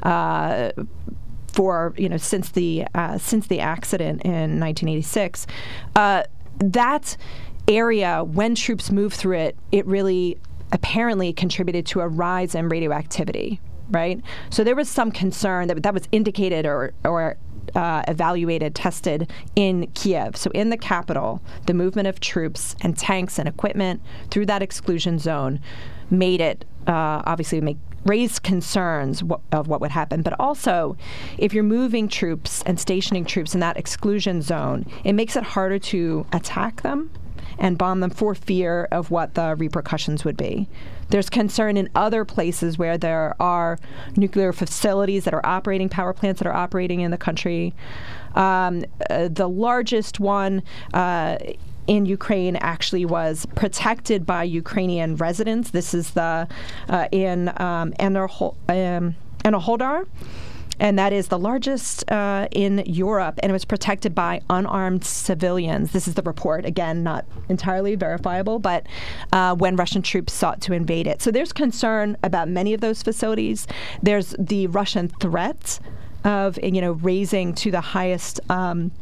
[0.04, 0.70] uh,
[1.48, 5.46] for you know since the uh, since the accident in 1986.
[5.96, 6.22] Uh,
[6.58, 7.16] that
[7.68, 10.38] area, when troops move through it, it really
[10.72, 13.60] apparently contributed to a rise in radioactivity.
[13.90, 17.36] Right, so there was some concern that that was indicated or or
[17.74, 20.36] uh, evaluated, tested in Kiev.
[20.36, 25.18] So, in the capital, the movement of troops and tanks and equipment through that exclusion
[25.18, 25.60] zone
[26.10, 30.22] made it uh, obviously make raised concerns wh- of what would happen.
[30.22, 30.96] But also,
[31.38, 35.78] if you're moving troops and stationing troops in that exclusion zone, it makes it harder
[35.78, 37.10] to attack them
[37.62, 40.68] and bomb them for fear of what the repercussions would be.
[41.08, 43.78] There's concern in other places where there are
[44.16, 47.72] nuclear facilities that are operating, power plants that are operating in the country.
[48.34, 51.38] Um, uh, the largest one uh,
[51.86, 55.70] in Ukraine actually was protected by Ukrainian residents.
[55.70, 56.48] This is the
[56.88, 59.14] uh, in um, Enerhol, um,
[60.78, 65.92] and that is the largest uh, in Europe, and it was protected by unarmed civilians.
[65.92, 68.86] This is the report, again, not entirely verifiable, but
[69.32, 71.22] uh, when Russian troops sought to invade it.
[71.22, 73.66] So there's concern about many of those facilities.
[74.02, 75.78] There's the Russian threat
[76.24, 78.40] of, you know, raising to the highest.
[78.50, 78.92] Um,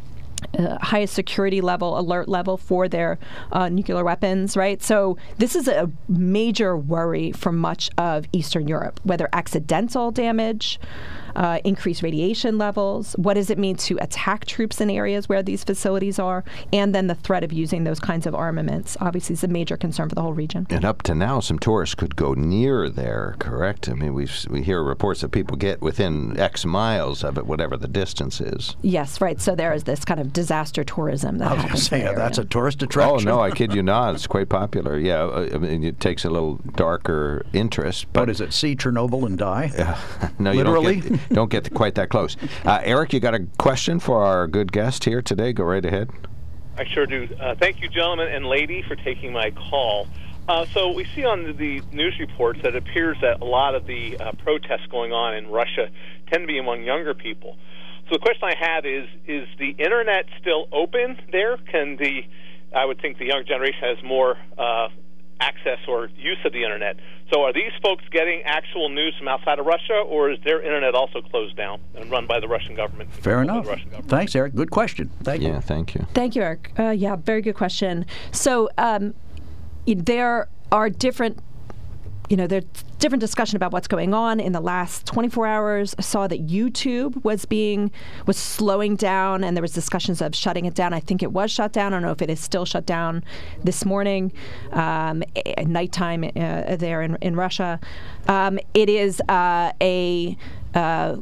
[0.59, 3.19] uh, highest security level, alert level for their
[3.53, 4.83] uh, nuclear weapons, right?
[4.83, 10.81] So this is a major worry for much of Eastern Europe, whether accidental damage,
[11.37, 13.13] uh, increased radiation levels?
[13.15, 16.45] What does it mean to attack troops in areas where these facilities are?
[16.73, 20.09] And then the threat of using those kinds of armaments obviously is a major concern
[20.09, 20.67] for the whole region.
[20.71, 23.89] And up to now, some tourists could go near there, correct?
[23.89, 27.77] I mean, we we hear reports that people get within X miles of it, whatever
[27.77, 28.77] the distance is.
[28.83, 29.41] Yes, right.
[29.41, 31.87] So there is this kind of disaster tourism that I was happens.
[31.89, 33.29] say, that's a tourist attraction.
[33.29, 34.15] Oh no, I kid you not.
[34.15, 34.99] It's quite popular.
[34.99, 38.07] Yeah, uh, I mean, it takes a little darker interest.
[38.13, 38.53] But What is it?
[38.53, 39.71] See Chernobyl and die?
[39.77, 39.99] Yeah.
[40.39, 41.01] No, you Literally?
[41.01, 42.37] don't get, don't get quite that close.
[42.65, 45.53] Uh, Eric, you got a question for our good guest here today?
[45.53, 46.11] Go right ahead.
[46.77, 47.29] I sure do.
[47.39, 50.09] Uh, thank you, gentlemen and lady, for taking my call.
[50.49, 53.75] Uh, so we see on the, the news reports that it appears that a lot
[53.75, 55.91] of the uh, protests going on in Russia
[56.31, 57.57] tend to be among younger people.
[58.09, 61.57] So the question I have is: Is the internet still open there?
[61.57, 62.25] Can the
[62.75, 64.89] I would think the young generation has more uh,
[65.41, 66.97] access or use of the internet.
[67.33, 70.95] So are these folks getting actual news from outside of Russia, or is their internet
[70.95, 73.13] also closed down and run by the Russian government?
[73.13, 73.67] Fair enough.
[73.67, 74.09] Government?
[74.09, 74.55] Thanks, Eric.
[74.55, 75.11] Good question.
[75.23, 75.61] Thank Yeah, you.
[75.61, 76.07] thank you.
[76.13, 76.73] Thank you, Eric.
[76.79, 78.05] Uh, yeah, very good question.
[78.33, 79.15] So um,
[79.87, 81.39] there are different.
[82.31, 82.65] You know, there's
[83.01, 85.97] different discussion about what's going on in the last 24 hours.
[85.99, 87.91] I saw that YouTube was being
[88.25, 90.93] was slowing down, and there was discussions of shutting it down.
[90.93, 91.93] I think it was shut down.
[91.93, 93.25] I don't know if it is still shut down
[93.65, 94.33] this morning,
[94.71, 97.81] um, at nighttime uh, there in, in Russia.
[98.29, 100.37] Um, it is uh, a
[100.75, 101.17] uh,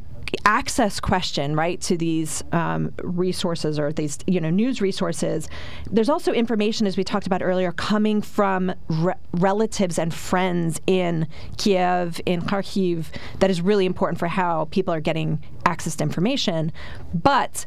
[0.49, 5.47] access question, right, to these um, resources or these, you know, news resources.
[5.91, 11.29] There's also information, as we talked about earlier, coming from re- relatives and friends in
[11.59, 13.07] Kiev, in Kharkiv,
[13.41, 16.73] that is really important for how people are getting access to information.
[17.13, 17.67] But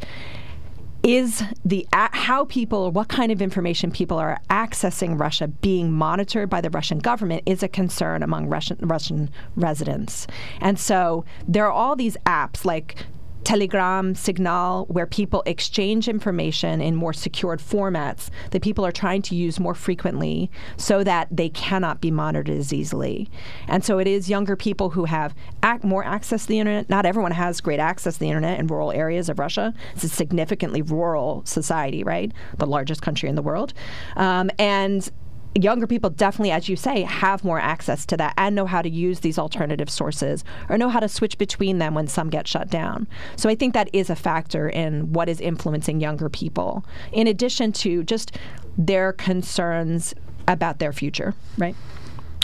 [1.04, 6.62] is the how people what kind of information people are accessing Russia being monitored by
[6.62, 10.28] the Russian government is a concern among Russian Russian residents.
[10.60, 13.06] And so there are all these apps like
[13.44, 19.36] Telegram, Signal, where people exchange information in more secured formats that people are trying to
[19.36, 23.30] use more frequently so that they cannot be monitored as easily.
[23.68, 25.34] And so it is younger people who have
[25.66, 26.90] ac- more access to the internet.
[26.90, 29.74] Not everyone has great access to the internet in rural areas of Russia.
[29.96, 32.32] It's a significantly rural society, right?
[32.58, 33.74] The largest country in the world.
[34.16, 35.10] Um, and
[35.56, 38.90] younger people definitely, as you say, have more access to that and know how to
[38.90, 42.70] use these alternative sources or know how to switch between them when some get shut
[42.70, 43.08] down.
[43.36, 47.72] So I think that is a factor in what is influencing younger people, in addition
[47.74, 48.38] to just
[48.78, 50.14] their concerns
[50.48, 51.76] about their future, right?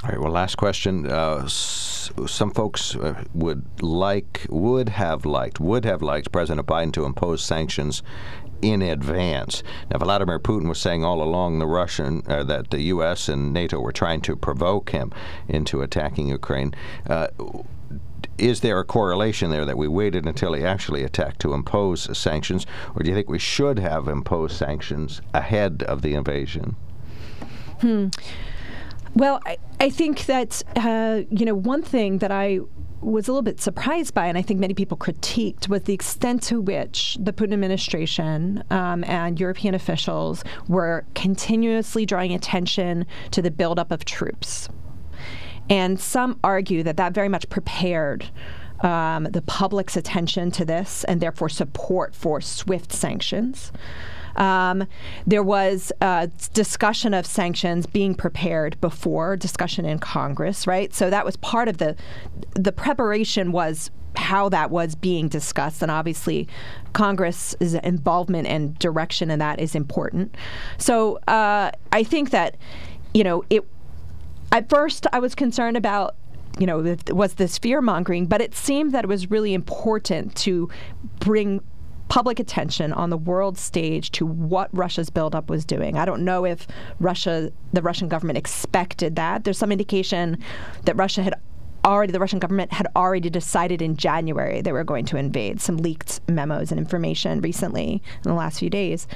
[0.04, 0.20] All right.
[0.20, 1.10] Well, last question.
[1.12, 6.94] Uh, s- some folks uh, would like, would have liked, would have liked President Biden
[6.94, 8.04] to impose sanctions
[8.62, 9.64] in advance.
[9.92, 13.30] Now, Vladimir Putin was saying all along the Russian uh, that the U.S.
[13.30, 15.12] and NATO were trying to provoke him
[15.48, 16.74] into attacking Ukraine.
[17.08, 17.28] Uh,
[18.38, 22.66] is there a correlation there that we waited until he actually attacked to impose sanctions,
[22.96, 26.76] or do you think we should have imposed sanctions ahead of the invasion?
[29.18, 32.60] Well, I, I think that, uh, you know, one thing that I
[33.02, 36.44] was a little bit surprised by, and I think many people critiqued, was the extent
[36.44, 43.50] to which the Putin administration um, and European officials were continuously drawing attention to the
[43.50, 44.70] buildup of troops.
[45.68, 48.30] And some argue that that very much prepared
[48.82, 53.72] um, the public's attention to this and therefore support for swift sanctions.
[54.38, 54.88] Um,
[55.26, 60.94] there was uh, discussion of sanctions being prepared before discussion in Congress, right?
[60.94, 61.96] So that was part of the
[62.54, 66.48] the preparation was how that was being discussed, and obviously,
[66.94, 70.36] Congress's involvement and direction in that is important.
[70.78, 72.58] So uh, I think that
[73.14, 73.66] you know it.
[74.52, 76.16] At first, I was concerned about
[76.58, 80.70] you know, was this fear mongering, but it seemed that it was really important to
[81.20, 81.62] bring
[82.10, 85.98] public attention on the world stage to what Russia's buildup was doing.
[85.98, 86.68] I don't know if
[87.00, 89.44] Russia, the Russian government expected that.
[89.44, 90.38] There's some indication
[90.86, 91.36] that Russia had
[91.86, 95.62] already the Russian government had already decided in January they were going to invade.
[95.62, 99.08] Some leaked memos and information recently in the last few days.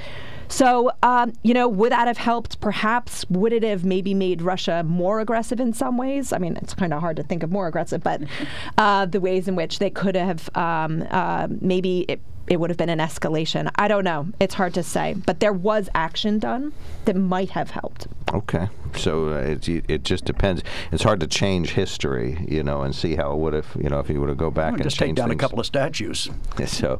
[0.48, 2.60] So, um, you know, would that have helped?
[2.60, 3.24] Perhaps.
[3.30, 6.32] Would it have maybe made Russia more aggressive in some ways?
[6.32, 8.22] I mean, it's kind of hard to think of more aggressive, but
[8.78, 12.76] uh, the ways in which they could have um, uh, maybe it, it would have
[12.76, 13.70] been an escalation.
[13.76, 14.28] I don't know.
[14.40, 15.14] It's hard to say.
[15.14, 16.72] But there was action done
[17.04, 18.06] that might have helped.
[18.32, 18.68] Okay.
[18.96, 20.62] So uh, it, it just depends.
[20.90, 24.00] It's hard to change history, you know, and see how it would have, you know,
[24.00, 25.40] if you would have go back and just take down things.
[25.40, 26.28] a couple of statues.
[26.66, 26.98] So,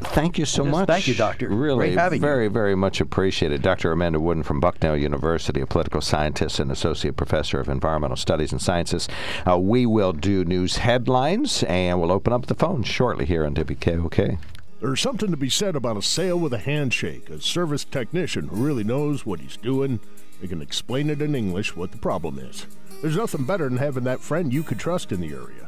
[0.00, 0.86] thank you so Yes, much.
[0.86, 1.48] thank you, Doctor.
[1.48, 2.26] Really, Great having you.
[2.26, 3.62] very, very much appreciated.
[3.62, 3.92] Dr.
[3.92, 8.60] Amanda Wooden from Bucknell University, a political scientist and associate professor of environmental studies and
[8.62, 9.08] sciences.
[9.48, 13.54] Uh, we will do news headlines, and we'll open up the phone shortly here on
[13.54, 14.38] WKOK.
[14.80, 18.64] There's something to be said about a sale with a handshake, a service technician who
[18.64, 19.98] really knows what he's doing.
[20.40, 22.66] They can explain it in English what the problem is.
[23.02, 25.67] There's nothing better than having that friend you could trust in the area.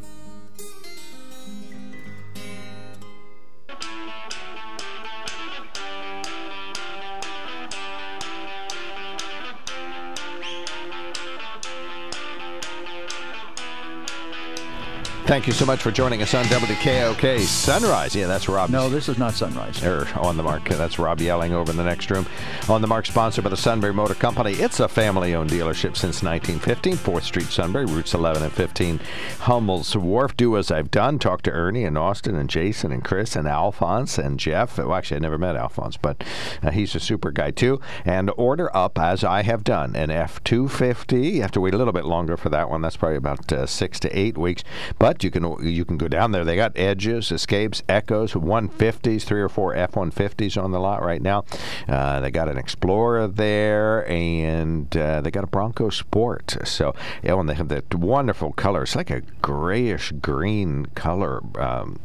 [15.31, 18.13] Thank you so much for joining us on WKOK Sunrise.
[18.13, 18.69] Yeah, that's Rob.
[18.69, 19.81] No, this is not sunrise.
[19.81, 20.67] Or on the mark.
[20.67, 22.25] That's Rob yelling over in the next room.
[22.67, 24.51] On the mark, sponsored by the Sunbury Motor Company.
[24.51, 26.97] It's a family-owned dealership since 1915.
[26.97, 28.99] 4th Street, Sunbury, routes 11 and 15.
[29.39, 30.35] Hummel's Wharf.
[30.35, 31.17] Do as I've done.
[31.17, 34.79] Talk to Ernie and Austin and Jason and Chris and Alphonse and Jeff.
[34.79, 36.25] Well, actually, I never met Alphonse, but
[36.61, 37.79] uh, he's a super guy too.
[38.03, 41.35] And order up as I have done an F250.
[41.35, 42.81] You have to wait a little bit longer for that one.
[42.81, 44.65] That's probably about uh, six to eight weeks.
[44.99, 46.43] But you can you can go down there.
[46.43, 51.45] They got Edges, Escapes, Echoes, 150s, three or four F150s on the lot right now.
[51.87, 56.57] Uh, they got an Explorer there, and uh, they got a Bronco Sport.
[56.63, 56.93] So
[57.23, 58.83] yeah, and they have that wonderful color.
[58.83, 61.99] It's like a grayish green color um,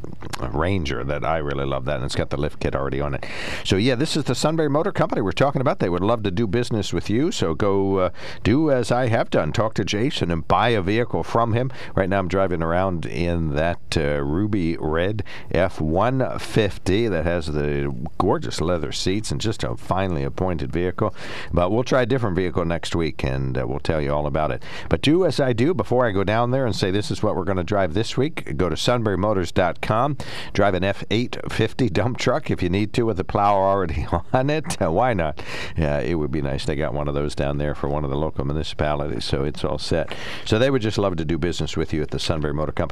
[0.52, 3.24] Ranger that I really love that, and it's got the lift kit already on it.
[3.64, 5.78] So yeah, this is the Sunbury Motor Company we're talking about.
[5.78, 7.30] They would love to do business with you.
[7.32, 8.10] So go uh,
[8.42, 9.52] do as I have done.
[9.52, 11.72] Talk to Jason and buy a vehicle from him.
[11.94, 18.60] Right now, I'm driving around in that uh, ruby red F150 that has the gorgeous
[18.60, 21.14] leather seats and just a finely appointed vehicle.
[21.52, 24.52] But we'll try a different vehicle next week, and uh, we'll tell you all about
[24.52, 24.62] it.
[24.88, 27.36] But do as I do before I go down there and say this is what
[27.36, 28.56] we're going to drive this week.
[28.56, 30.16] Go to sunburymotors.com.
[30.52, 34.80] Drive an F850 dump truck if you need to with the plow already on it.
[34.80, 35.42] Uh, why not?
[35.76, 36.64] Yeah, it would be nice.
[36.64, 39.64] They got one of those down there for one of the local municipalities, so it's
[39.64, 40.14] all set.
[40.44, 42.85] So they would just love to do business with you at the Sunbury Motor Company.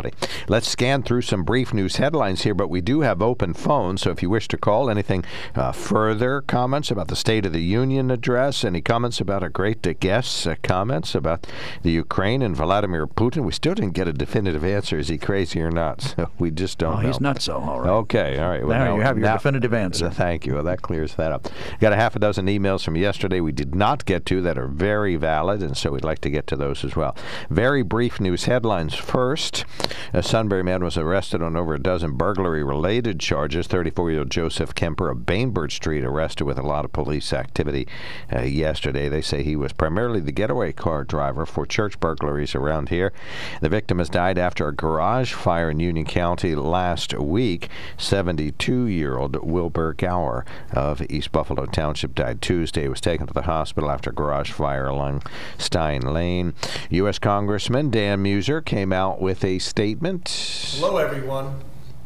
[0.49, 4.11] Let's scan through some brief news headlines here, but we do have open phones, so
[4.11, 5.25] if you wish to call, anything
[5.55, 9.87] uh, further comments about the State of the Union address, any comments about our great
[9.87, 11.47] uh, guests, uh, comments about
[11.83, 14.99] the Ukraine and Vladimir Putin, we still didn't get a definitive answer.
[14.99, 16.15] Is he crazy or not?
[16.17, 17.07] So we just don't Oh, know.
[17.09, 17.57] he's not so.
[17.57, 17.89] All right.
[17.91, 18.61] Okay, all right.
[18.61, 20.11] Well, There now- you have your now- definitive answer.
[20.25, 20.55] Thank you.
[20.55, 21.49] Well, that clears that up.
[21.81, 24.69] Got a half a dozen emails from yesterday we did not get to that are
[24.69, 27.17] very valid, and so we'd like to get to those as well.
[27.51, 29.65] Very brief news headlines first.
[30.13, 33.67] A Sunbury man was arrested on over a dozen burglary-related charges.
[33.67, 37.89] 34-year-old Joseph Kemper of Bainbridge Street arrested with a lot of police activity
[38.33, 39.09] uh, yesterday.
[39.09, 43.13] They say he was primarily the getaway car driver for church burglaries around here.
[43.61, 47.69] The victim has died after a garage fire in Union County last week.
[47.99, 52.83] 72-year-old Wilbur Gower of East Buffalo Township died Tuesday.
[52.83, 55.23] He was taken to the hospital after a garage fire along
[55.59, 56.55] Stein Lane.
[56.91, 57.19] U.S.
[57.19, 60.29] Congressman Dan Meuser came out with a statement.
[60.77, 61.61] Hello, everyone.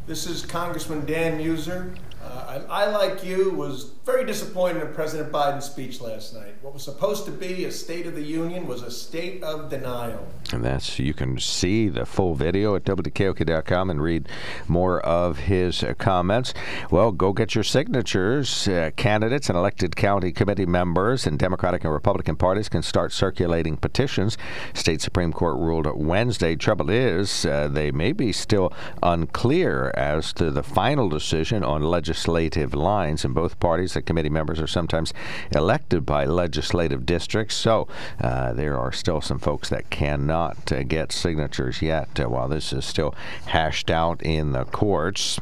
[0.07, 1.95] This is Congressman Dan Meuser.
[2.19, 6.55] Uh, I, I, like you, was very disappointed in President Biden's speech last night.
[6.63, 10.27] What was supposed to be a State of the Union was a state of denial.
[10.51, 14.27] And that's you can see the full video at WKOK.com and read
[14.67, 16.55] more of his uh, comments.
[16.89, 18.67] Well, go get your signatures.
[18.67, 23.77] Uh, candidates and elected county committee members and Democratic and Republican parties can start circulating
[23.77, 24.39] petitions.
[24.73, 26.55] State Supreme Court ruled Wednesday.
[26.55, 32.73] Trouble is, uh, they may be still unclear as to the final decision on legislative
[32.73, 35.13] lines in both parties the committee members are sometimes
[35.51, 37.55] elected by legislative districts.
[37.55, 37.87] So
[38.21, 42.71] uh, there are still some folks that cannot uh, get signatures yet uh, while this
[42.71, 43.13] is still
[43.47, 45.39] hashed out in the courts.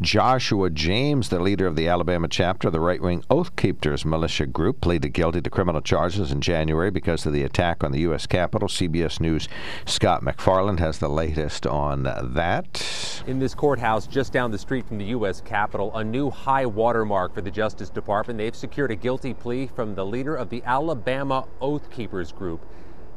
[0.00, 4.46] Joshua James, the leader of the Alabama chapter of the right wing Oath Keepers militia
[4.46, 8.26] group, pleaded guilty to criminal charges in January because of the attack on the U.S.
[8.26, 8.68] Capitol.
[8.68, 9.48] CBS News'
[9.84, 13.22] Scott MacFarlane has the latest on that.
[13.26, 15.42] In this courthouse just down the street from the U.S.
[15.42, 18.38] Capitol, a new high watermark for the Justice Justice Department.
[18.38, 22.64] They've secured a guilty plea from the leader of the Alabama Oath Keepers group,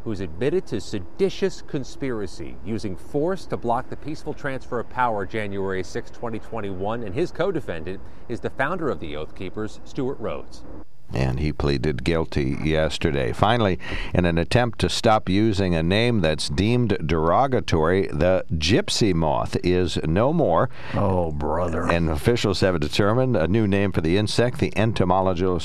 [0.04, 5.84] who's admitted to seditious conspiracy using force to block the peaceful transfer of power January
[5.84, 7.04] 6, 2021.
[7.04, 10.64] And his co defendant is the founder of the Oath Keepers, Stewart Rhodes
[11.16, 13.32] and he pleaded guilty yesterday.
[13.32, 13.80] Finally,
[14.14, 19.98] in an attempt to stop using a name that's deemed derogatory, the gypsy moth is
[20.04, 20.70] no more.
[20.94, 21.90] Oh, brother.
[21.90, 24.60] And officials have determined a new name for the insect.
[24.60, 25.62] The Entomological,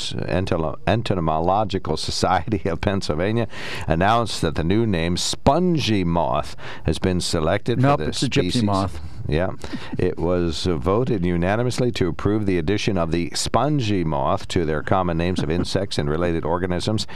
[0.87, 3.49] Entomological Society of Pennsylvania
[3.89, 8.57] announced that the new name, spongy moth, has been selected nope, for the it's species.
[8.57, 9.01] a gypsy moth.
[9.31, 9.53] Yeah.
[9.97, 15.17] It was voted unanimously to approve the addition of the spongy moth to their common
[15.17, 17.07] names of insects and related organisms.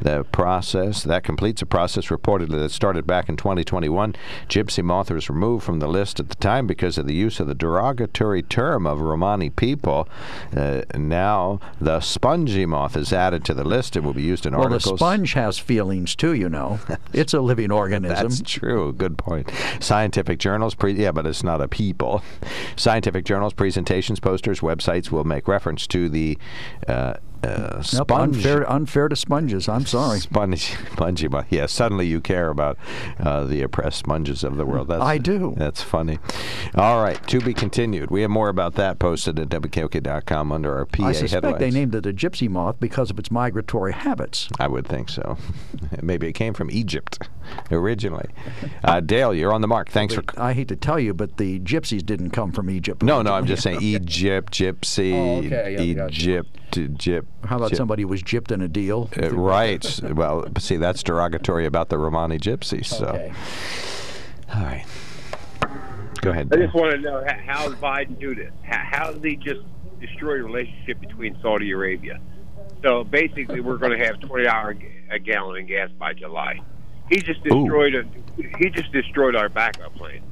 [0.00, 4.14] The process, that completes a process reportedly that started back in 2021.
[4.48, 7.48] Gypsy moth was removed from the list at the time because of the use of
[7.48, 10.08] the derogatory term of Romani people.
[10.56, 14.52] Uh, now, the spongy moth is added to the list and will be used in
[14.52, 14.86] well, articles.
[14.86, 16.78] Well, the sponge has feelings too, you know.
[17.12, 18.28] it's a living organism.
[18.28, 18.92] That's true.
[18.92, 19.50] Good point.
[19.80, 22.22] Scientific journals, pre- yeah, but it's not a people.
[22.76, 26.38] Scientific journals, presentations, posters, websites will make reference to the
[26.88, 29.68] uh, uh, nope, unfair, unfair to sponges.
[29.68, 30.20] I'm sorry.
[30.20, 31.66] Sponge, spongy, But yeah.
[31.66, 32.78] Suddenly you care about
[33.18, 34.88] uh, the oppressed sponges of the world.
[34.88, 35.54] That's, I do.
[35.56, 36.18] That's funny.
[36.74, 38.10] All right, to be continued.
[38.10, 41.58] We have more about that posted at WKOK.com under our PA I suspect headlines.
[41.60, 44.48] they named it a gypsy moth because of its migratory habits.
[44.58, 45.36] I would think so.
[46.02, 47.28] Maybe it came from Egypt
[47.70, 48.30] originally.
[48.82, 49.90] Uh, Dale, you're on the mark.
[49.90, 50.22] Thanks for.
[50.36, 53.02] I hate to tell you, but the gypsies didn't come from Egypt.
[53.02, 55.82] No, no, I'm just saying Egypt, gypsy, oh, okay.
[55.82, 57.28] Egypt, Egypt.
[57.46, 59.10] How about somebody who was gypped in a deal?
[59.20, 60.00] Uh, right.
[60.14, 62.86] well, see, that's derogatory about the Romani gypsies.
[62.86, 63.06] So.
[63.06, 63.32] Okay.
[64.54, 64.84] All right.
[66.20, 66.48] Go ahead.
[66.52, 68.50] I just want to know how does Biden do this?
[68.62, 69.60] How, does he just
[70.00, 72.20] destroy the relationship between Saudi Arabia?
[72.82, 74.76] So basically, we're going to have twenty dollars
[75.10, 76.60] a gallon in gas by July.
[77.10, 78.04] He just destroyed a,
[78.58, 80.22] he just destroyed our backup plan.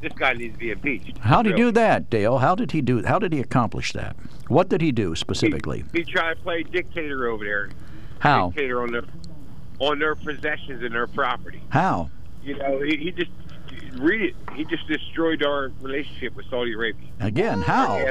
[0.00, 1.16] This guy needs to be impeached.
[1.18, 2.38] How did he do that, Dale?
[2.38, 3.02] How did he do?
[3.04, 4.16] How did he accomplish that?
[4.52, 5.82] What did he do specifically?
[5.94, 7.70] He, he tried to play dictator over there.
[8.18, 8.50] How?
[8.50, 9.04] Dictator on their
[9.78, 11.62] on their possessions and their property.
[11.70, 12.10] How?
[12.42, 13.30] You know, he, he just
[13.94, 14.34] read it.
[14.54, 17.08] He just destroyed our relationship with Saudi Arabia.
[17.20, 18.06] Again, how?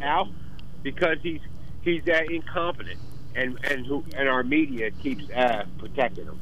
[0.00, 0.28] How?
[0.82, 1.40] Because he's
[1.82, 2.98] he's uh, incompetent,
[3.36, 6.40] and and who and our media keeps uh, protecting him.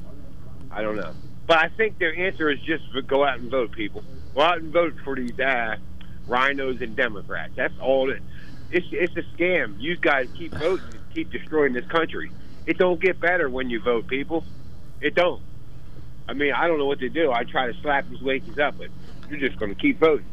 [0.70, 1.12] I don't know,
[1.46, 4.02] but I think their answer is just go out and vote, people.
[4.34, 5.76] Go out and vote for these uh,
[6.26, 7.52] rhinos and Democrats.
[7.56, 8.22] That's all it.
[8.70, 9.80] It's it's a scam.
[9.80, 12.30] You guys keep voting, and keep destroying this country.
[12.66, 14.44] It don't get better when you vote, people.
[15.00, 15.42] It don't.
[16.28, 17.30] I mean, I don't know what to do.
[17.30, 18.88] I try to slap these wages up, but
[19.28, 20.26] you're just going to keep voting.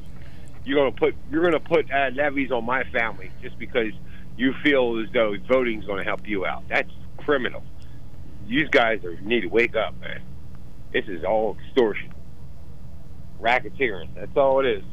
[0.66, 3.92] You're going to put you're going to put uh, levies on my family just because
[4.38, 6.64] you feel as though voting's going to help you out.
[6.70, 7.64] That's criminal.
[8.48, 10.22] You guys are, need to wake up, man.
[10.92, 12.14] This is all extortion,
[13.40, 14.14] racketeering.
[14.16, 14.84] That's all it is.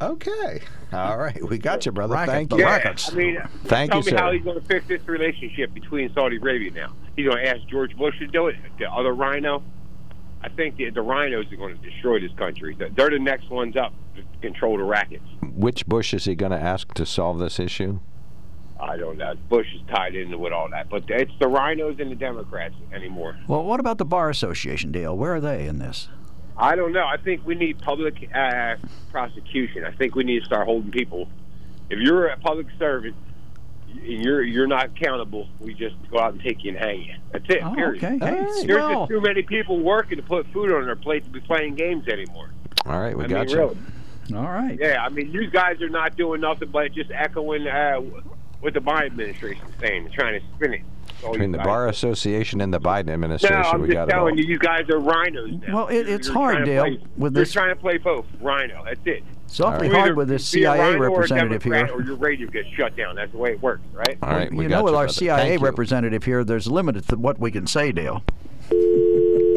[0.00, 0.60] Okay.
[0.92, 1.42] All right.
[1.48, 2.14] We got you, brother.
[2.14, 2.64] Racket, Thank you.
[2.64, 3.12] rackets.
[3.12, 4.16] I mean, Thank tell you, me sir.
[4.16, 6.92] how he's going to fix this relationship between Saudi Arabia now.
[7.16, 9.62] He's going to ask George Bush to do it, the other rhino.
[10.40, 12.76] I think the, the rhinos are going to destroy this country.
[12.78, 15.24] They're the next ones up to control the rackets.
[15.42, 17.98] Which Bush is he going to ask to solve this issue?
[18.80, 19.34] I don't know.
[19.48, 23.36] Bush is tied into with all that, but it's the rhinos and the Democrats anymore.
[23.48, 25.16] Well, what about the bar association, Dale?
[25.16, 26.08] Where are they in this?
[26.58, 27.06] I don't know.
[27.06, 28.76] I think we need public uh,
[29.10, 29.84] prosecution.
[29.84, 31.28] I think we need to start holding people.
[31.88, 33.14] If you're a public servant
[33.90, 37.14] and you're you're not accountable, we just go out and take you and hang you.
[37.32, 37.60] That's it.
[37.62, 38.04] Oh, period.
[38.04, 38.18] okay.
[38.18, 39.00] Hey, There's swell.
[39.06, 42.08] just too many people working to put food on their plate to be playing games
[42.08, 42.50] anymore.
[42.86, 43.16] All right.
[43.16, 43.56] We I got mean, you.
[43.56, 43.76] really.
[44.34, 44.78] All right.
[44.78, 47.96] Yeah, I mean, you guys are not doing nothing but just echoing uh,
[48.60, 50.82] what the Biden administration is saying trying to spin it.
[51.20, 54.14] So Between the Bar Association and the Biden No, administration, I'm we just got it
[54.14, 54.20] all.
[54.20, 55.74] telling you, you guys are rhinos now.
[55.74, 57.98] Well, it- it's You're hard, trying to Dale, play- with you're this- trying to play
[57.98, 58.24] both.
[58.40, 59.24] Rhino, that's it.
[59.46, 61.72] It's awfully You're hard with this be a CIA rhino or a representative here.
[61.72, 63.16] Democrat Or your radio gets shut down.
[63.16, 64.16] That's the way it works, right?
[64.22, 65.12] All right, we you got know, with you, our brother.
[65.12, 65.66] CIA Thank you.
[65.66, 68.22] representative here, there's a limit to what we can say, Dale.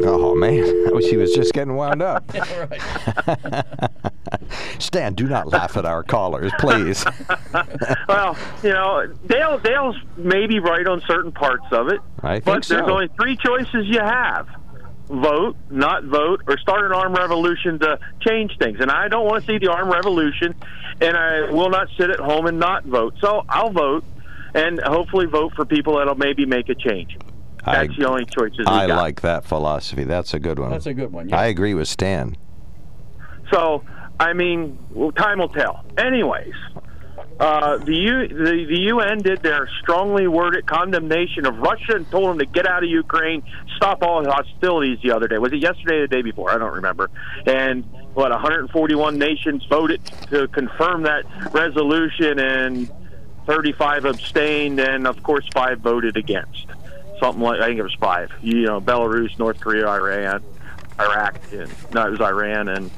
[0.04, 2.32] Oh man, she was just getting wound up.
[4.80, 7.06] Stan, do not laugh at our callers, please.
[8.08, 12.66] well, you know, Dale Dale's maybe right on certain parts of it, I think but
[12.66, 14.48] there's only three choices you have:
[15.08, 18.80] vote, not vote, or start an armed revolution to change things.
[18.80, 20.56] And I don't want to see the armed revolution,
[21.00, 23.16] and I will not sit at home and not vote.
[23.20, 24.04] So I'll vote,
[24.54, 27.18] and hopefully vote for people that'll maybe make a change.
[27.66, 28.98] I- That's the only choices I got.
[28.98, 30.04] like that philosophy.
[30.04, 30.72] That's a good one.
[30.72, 31.32] That's a good one.
[31.34, 32.36] I agree with Stan.
[33.52, 33.84] So,
[34.20, 35.84] I mean, well, time will tell.
[35.98, 36.54] Anyways,
[37.40, 42.30] uh, the, U, the the UN did their strongly worded condemnation of Russia and told
[42.30, 43.44] them to get out of Ukraine,
[43.78, 45.38] stop all hostilities the other day.
[45.38, 46.52] Was it yesterday or the day before?
[46.52, 47.10] I don't remember.
[47.46, 47.84] And
[48.14, 52.92] what 141 nations voted to confirm that resolution, and
[53.48, 56.66] 35 abstained, and of course five voted against.
[57.22, 58.32] Something like I think it was five.
[58.42, 60.44] You know, Belarus, North Korea, Iran,
[61.00, 62.92] Iraq, and no, it was Iran and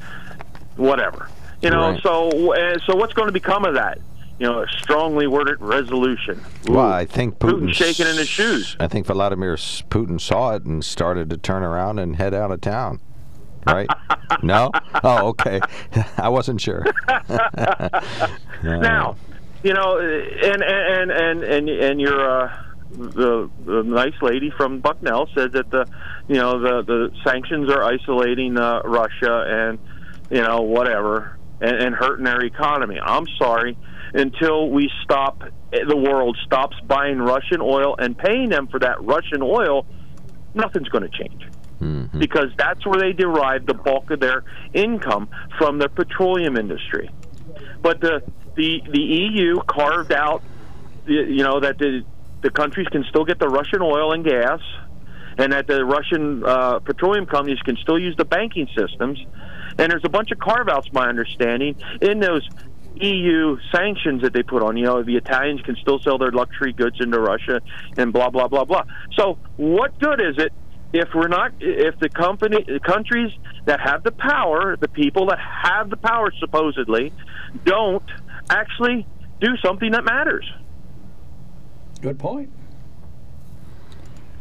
[0.78, 1.28] whatever.
[1.62, 2.02] You know, Right.
[2.02, 4.00] so uh, so what's going to become of that?
[4.40, 6.42] You know, a strongly worded resolution.
[6.68, 8.76] Well, I think Putin Putin's shaking in his shoes.
[8.80, 12.60] I think Vladimir Putin saw it and started to turn around and head out of
[12.62, 13.00] town.
[13.68, 13.88] Right?
[14.44, 14.72] no?
[15.04, 15.62] Oh, okay.
[16.18, 16.84] I wasn't sure.
[18.64, 19.16] Now,
[19.64, 22.64] you know, and and and and and your uh,
[22.98, 25.88] the, the nice lady from Bucknell said that the
[26.28, 29.80] you know the the sanctions are isolating uh, Russia and
[30.30, 33.00] you know whatever and, and hurting their economy.
[33.04, 33.78] I'm sorry
[34.14, 35.42] until we stop
[35.72, 39.86] the world stops buying Russian oil and paying them for that Russian oil,
[40.54, 41.42] nothing's going to change
[41.82, 42.18] Mm-hmm.
[42.18, 45.28] because that's where they derive the bulk of their income
[45.58, 47.10] from the petroleum industry.
[47.82, 48.24] But the
[48.56, 50.44] the the EU carved out,
[51.06, 52.06] the- you know, that the
[52.44, 54.60] the countries can still get the Russian oil and gas,
[55.38, 59.20] and that the Russian uh, petroleum companies can still use the banking systems.
[59.80, 62.48] And there's a bunch of carve outs, my understanding, in those
[62.96, 64.78] EU sanctions that they put on.
[64.78, 67.62] You know, the Italians can still sell their luxury goods into Russia,
[67.98, 68.84] and blah blah blah blah.
[69.18, 70.54] So, what good is it
[70.92, 73.32] if we're not if the company the countries
[73.66, 77.12] that have the power the people that have the power supposedly
[77.66, 78.04] don't
[78.52, 79.08] actually
[79.42, 80.46] do something that matters
[82.04, 82.52] Good point.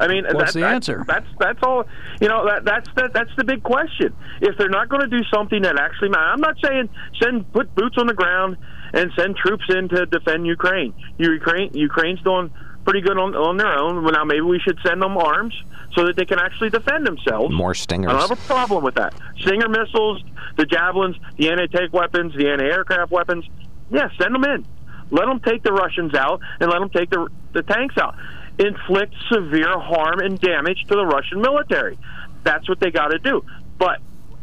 [0.01, 1.05] I mean, What's that, the that- answer?
[1.07, 1.85] That's that's all.
[2.21, 4.13] You know, that that's the, that's the big question.
[4.41, 6.89] If they're not going to do something that actually matters, I'm not saying
[7.23, 8.57] send put boots on the ground
[8.93, 10.93] and send troops in to defend Ukraine.
[11.19, 12.51] Ukraine Ukraine's doing
[12.85, 14.03] pretty good on on their own.
[14.03, 15.55] Well, now maybe we should send them arms
[15.95, 17.55] so that they can actually defend themselves.
[17.55, 18.11] More I stingers.
[18.11, 19.15] don't have a problem with that.
[19.39, 20.21] Stinger missiles,
[20.57, 23.45] the javelins, the anti-tank weapons, the anti-aircraft weapons.
[23.91, 24.67] Yeah, send them in.
[25.13, 28.17] Let them take the Russians out and let them take the the tanks out.
[28.59, 31.99] Inflict severe harm and damage to the Russian military.
[32.43, 33.45] That's what they got to do.
[33.79, 34.01] But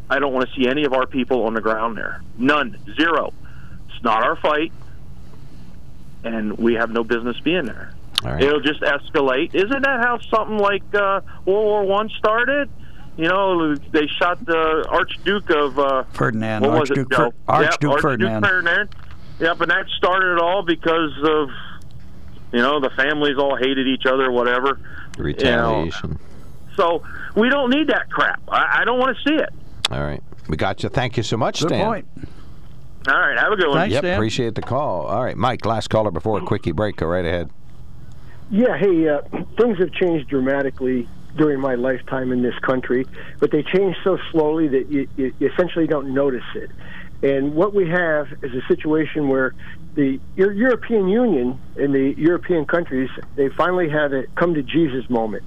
[0.08, 2.22] I don't want to see any of our people on the ground there.
[2.38, 2.76] None.
[2.96, 3.32] Zero.
[3.88, 4.72] It's not our fight,
[6.24, 7.92] and we have no business being there.
[8.22, 8.42] Right.
[8.42, 9.54] It'll just escalate.
[9.54, 12.68] Isn't that how something like uh, World War One started?
[13.16, 17.14] You know, they shot the Archduke of uh, Ferdinand, what was it, Archduke?
[17.14, 18.42] Fer- Archduke Yep, Ferdinand.
[18.46, 18.88] Ferdinand.
[19.40, 21.48] Yep, and that started it all because of
[22.52, 24.78] you know the families all hated each other, whatever.
[25.18, 26.18] Retaliation.
[26.76, 27.02] So
[27.34, 28.40] we don't need that crap.
[28.48, 29.48] I, I don't want to see it.
[29.90, 30.22] All right.
[30.48, 30.88] We got you.
[30.88, 31.84] Thank you so much, Good Stan.
[31.86, 32.08] point.
[33.08, 33.78] All right, have a good one.
[33.78, 34.14] Thanks, Yep, Stan.
[34.14, 35.06] appreciate the call.
[35.06, 36.96] All right, Mike, last caller before a quickie break.
[36.96, 37.50] Go right ahead.
[38.50, 39.20] Yeah, hey, uh,
[39.58, 43.06] things have changed dramatically during my lifetime in this country,
[43.38, 46.70] but they change so slowly that you, you essentially don't notice it.
[47.22, 49.54] And what we have is a situation where
[49.94, 55.42] the European Union and the European countries they finally had a come to Jesus moment.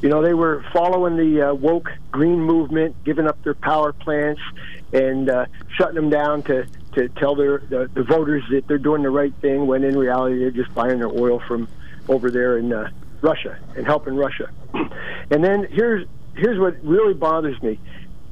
[0.00, 4.40] You know, they were following the uh, woke green movement, giving up their power plants
[4.92, 9.02] and uh, shutting them down to to tell their the, the voters that they're doing
[9.02, 11.68] the right thing, when in reality they're just buying their oil from
[12.08, 12.88] over there in uh,
[13.20, 14.48] Russia and helping Russia.
[15.30, 16.06] and then here's
[16.36, 17.78] here's what really bothers me: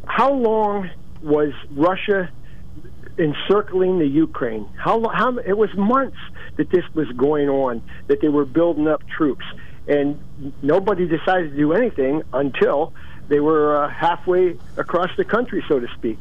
[0.07, 0.88] how long
[1.22, 2.30] was Russia
[3.18, 4.68] encircling the Ukraine?
[4.76, 6.18] How how it was months
[6.56, 9.44] that this was going on, that they were building up troops,
[9.86, 10.20] and
[10.62, 12.92] nobody decided to do anything until
[13.28, 16.20] they were uh, halfway across the country, so to speak.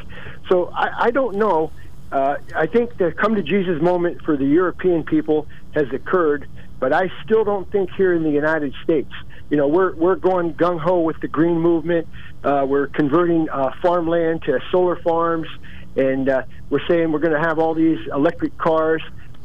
[0.49, 1.71] So I, I don't know.
[2.11, 6.47] Uh, I think the come to Jesus moment for the European people has occurred
[6.79, 9.11] but I still don't think here in the United States.
[9.49, 12.07] You know, we're we're going gung ho with the green movement.
[12.43, 15.47] Uh, we're converting uh, farmland to solar farms,
[15.95, 19.01] and uh, we're saying we're going to have all these electric cars,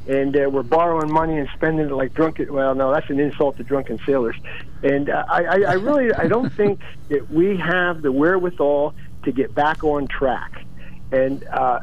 [0.09, 2.53] and uh, we're borrowing money and spending it like drunken.
[2.53, 4.36] Well, no, that's an insult to drunken sailors.
[4.82, 8.94] And uh, I, I, I really I don't think that we have the wherewithal
[9.24, 10.64] to get back on track.
[11.12, 11.80] And uh,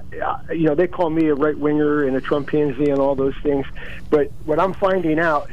[0.51, 3.65] you know, they call me a right winger and a Trumpinsy and all those things.
[4.09, 5.49] But what I'm finding out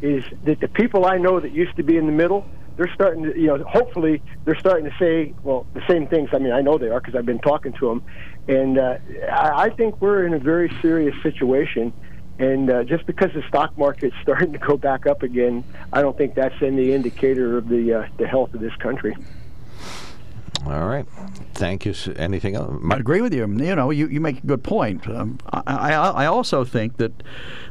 [0.00, 2.46] is that the people I know that used to be in the middle,
[2.76, 6.30] they're starting to, you know, hopefully they're starting to say, well, the same things.
[6.32, 8.02] I mean, I know they are because I've been talking to them,
[8.48, 8.94] and uh,
[9.32, 11.92] I, I think we're in a very serious situation.
[12.38, 16.16] And uh, just because the stock market's starting to go back up again, I don't
[16.16, 19.16] think that's any indicator of the uh, the health of this country.
[20.66, 21.06] All right.
[21.54, 21.94] Thank you.
[22.16, 22.82] Anything else?
[22.90, 23.40] I agree with you.
[23.40, 25.08] You know, you, you make a good point.
[25.08, 27.22] Um, I, I, I also think that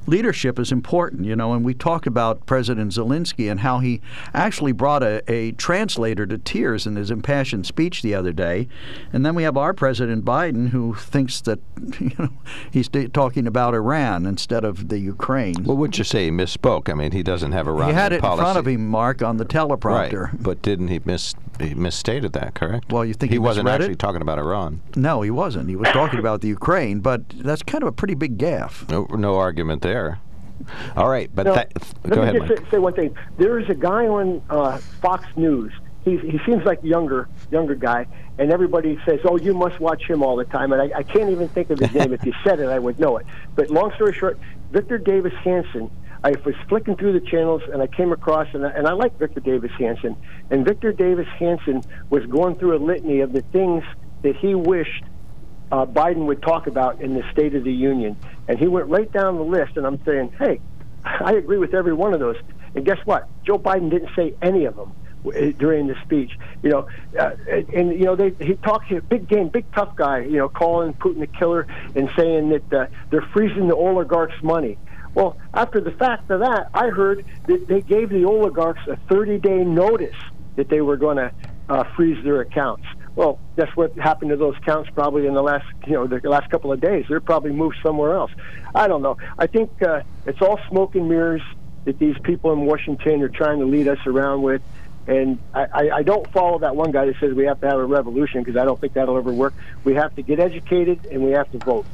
[0.08, 4.02] leadership is important, you know, and we talked about President Zelensky and how he
[4.34, 8.68] actually brought a, a translator to tears in his impassioned speech the other day.
[9.12, 11.60] And then we have our President Biden who thinks that,
[12.00, 12.30] you know,
[12.72, 15.64] he's talking about Iran instead of the Ukraine.
[15.64, 16.90] Well, would you say he misspoke?
[16.90, 18.40] I mean, he doesn't have Iran He had it policy.
[18.40, 20.32] in front of him, Mark, on the teleprompter.
[20.32, 22.85] Right, but didn't he miss he misstated that, correct?
[22.90, 24.00] Well, you think he, he wasn't actually it?
[24.00, 24.82] talking about Iran.
[24.96, 25.70] No, he wasn't.
[25.70, 28.88] He was talking about the Ukraine, but that's kind of a pretty big gaffe.
[28.90, 30.20] No, no argument there.
[30.96, 31.74] All right, but No, that,
[32.04, 32.60] let go me ahead, just Mike.
[32.60, 33.16] say, say one thing.
[33.38, 35.74] There is a guy on uh, Fox News.
[36.06, 38.06] He's, he seems like a younger younger guy,
[38.38, 41.32] and everybody says, "Oh, you must watch him all the time." And I, I can't
[41.32, 42.14] even think of his name.
[42.14, 43.26] If you said it, I would know it.
[43.56, 44.38] But long story short,
[44.72, 45.90] Victor Davis Hanson.
[46.24, 49.18] I was flicking through the channels and I came across, and I, and I like
[49.20, 50.16] Victor Davis Hanson.
[50.50, 53.84] And Victor Davis Hanson was going through a litany of the things
[54.24, 55.04] that he wished
[55.72, 58.18] uh, Biden would talk about in the State of the Union.
[58.48, 60.60] And he went right down the list, and I'm saying, hey,
[61.04, 62.38] I agree with every one of those.
[62.76, 63.28] And guess what?
[63.46, 64.94] Joe Biden didn't say any of them
[65.58, 66.32] during the speech.
[66.62, 66.88] You know,
[67.18, 70.20] uh, and, you know they he talked a big game, big tough guy.
[70.20, 74.78] You know, calling Putin a killer and saying that uh, they're freezing the oligarchs' money.
[75.16, 79.64] Well, after the fact of that, I heard that they gave the oligarchs a 30-day
[79.64, 80.16] notice
[80.58, 81.32] that they were going to
[81.70, 82.86] uh, freeze their accounts.
[83.16, 86.50] Well, that's what happened to those accounts probably in the last, you know, the last
[86.52, 87.06] couple of days.
[87.08, 88.32] They're probably moved somewhere else.
[88.76, 89.18] I don't know.
[89.40, 91.42] I think uh, it's all smoke and mirrors
[91.86, 94.62] that these people in Washington are trying to lead us around with.
[95.08, 97.86] And I, I don't follow that one guy that says we have to have a
[97.86, 99.54] revolution because I don't think that'll ever work.
[99.84, 101.86] We have to get educated and we have to vote.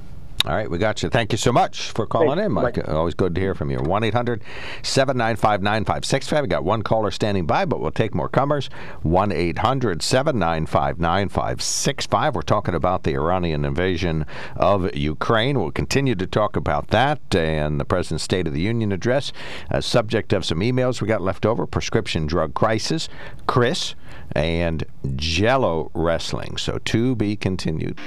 [0.43, 1.09] All right, we got you.
[1.09, 2.77] Thank you so much for calling Thanks, in, Mike.
[2.77, 2.89] Mike.
[2.89, 3.77] Always good to hear from you.
[3.77, 4.41] 1 800
[4.81, 6.41] 795 9565.
[6.41, 8.67] We got one caller standing by, but we'll take more comers.
[9.03, 12.35] 1 800 795 9565.
[12.35, 14.25] We're talking about the Iranian invasion
[14.55, 15.59] of Ukraine.
[15.59, 19.31] We'll continue to talk about that and the President's State of the Union address.
[19.69, 23.09] Uh, subject of some emails we got left over prescription drug crisis,
[23.45, 23.93] Chris,
[24.31, 24.85] and
[25.15, 26.57] Jello wrestling.
[26.57, 27.99] So to be continued.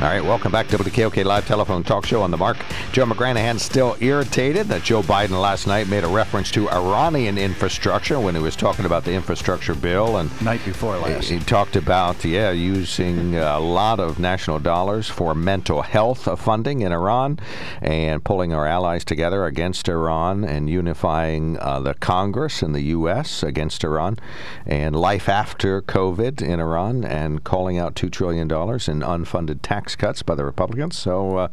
[0.00, 2.56] All right, welcome back to WKOK Live Telephone Talk Show on the mark.
[2.90, 8.18] Joe McGranahan still irritated that Joe Biden last night made a reference to Iranian infrastructure
[8.18, 10.16] when he was talking about the infrastructure bill.
[10.16, 11.28] And Night before last.
[11.28, 16.92] he talked about, yeah, using a lot of national dollars for mental health funding in
[16.92, 17.38] Iran
[17.82, 23.42] and pulling our allies together against Iran and unifying uh, the Congress in the U.S.
[23.42, 24.18] against Iran
[24.64, 30.22] and life after COVID in Iran and calling out $2 trillion in unfunded tax cuts
[30.22, 30.96] by the Republicans.
[30.98, 31.48] So uh,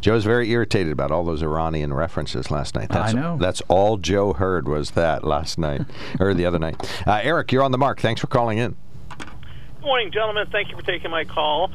[0.00, 2.88] Joe's very irritated about all those Iranian references last night.
[2.90, 3.36] That's, know.
[3.38, 5.82] That's all Joe heard was that last night
[6.20, 6.76] or the other night.
[7.06, 8.00] Uh, Eric, you're on the mark.
[8.00, 8.76] Thanks for calling in.
[9.18, 10.46] Good morning, gentlemen.
[10.52, 11.72] Thank you for taking my call.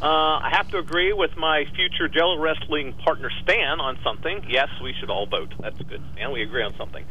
[0.00, 4.46] Uh, I have to agree with my future Jello Wrestling partner Stan on something.
[4.48, 5.52] Yes, we should all vote.
[5.58, 6.30] That's good, Stan.
[6.30, 7.04] We agree on something.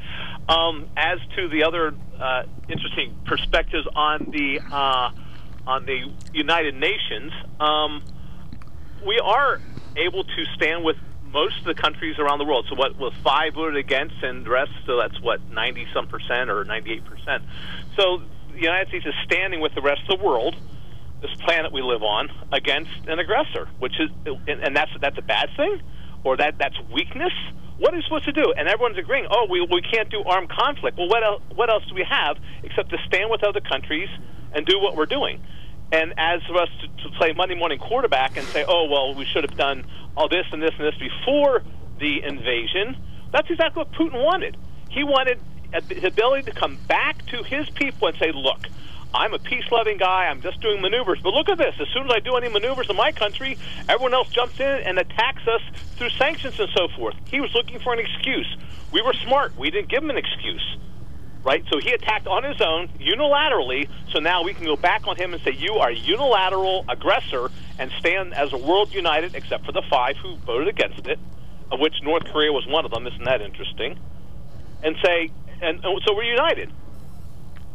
[0.47, 5.11] Um, as to the other uh, interesting perspectives on the uh,
[5.67, 8.01] on the United Nations, um,
[9.05, 9.59] we are
[9.95, 12.65] able to stand with most of the countries around the world.
[12.69, 16.49] So what was five voted against, and the rest, so that's what ninety some percent
[16.49, 17.43] or ninety eight percent.
[17.95, 18.21] So
[18.51, 20.55] the United States is standing with the rest of the world,
[21.21, 25.21] this planet we live on, against an aggressor, which is, and, and that's that's a
[25.21, 25.81] bad thing,
[26.23, 27.33] or that that's weakness.
[27.77, 28.53] What are we supposed to do?
[28.57, 29.27] And everyone's agreeing.
[29.29, 30.97] Oh, we we can't do armed conflict.
[30.97, 31.41] Well, what else?
[31.53, 34.09] What else do we have except to stand with other countries
[34.53, 35.43] and do what we're doing?
[35.91, 39.25] And as for us to, to play Monday morning quarterback and say, oh, well, we
[39.25, 39.85] should have done
[40.15, 41.63] all this and this and this before
[41.99, 42.97] the invasion,
[43.31, 44.57] that's exactly what Putin wanted.
[44.89, 45.39] He wanted
[45.71, 48.67] the ability to come back to his people and say, look,
[49.13, 50.25] I'm a peace loving guy.
[50.25, 51.19] I'm just doing maneuvers.
[51.21, 51.75] But look at this.
[51.79, 53.57] As soon as I do any maneuvers in my country,
[53.87, 55.61] everyone else jumps in and attacks us
[55.95, 57.15] through sanctions and so forth.
[57.25, 58.47] He was looking for an excuse.
[58.91, 59.57] We were smart.
[59.57, 60.77] We didn't give him an excuse.
[61.47, 61.63] Right?
[61.71, 63.87] So he attacked on his own unilaterally.
[64.11, 67.49] So now we can go back on him and say, you are a unilateral aggressor
[67.79, 71.17] and stand as a world united, except for the five who voted against it,
[71.71, 73.07] of which North Korea was one of them.
[73.07, 73.97] Isn't that interesting?
[74.83, 75.29] And say,
[75.61, 76.69] and, and so we're united.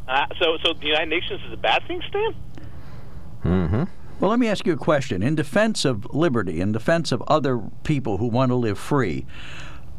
[0.07, 2.35] Uh, so, so the United Nations is a bad thing, Stan?
[3.43, 3.85] Mm-hmm.
[4.21, 5.23] Well, let me ask you a question.
[5.23, 9.25] In defense of liberty, in defense of other people who want to live free,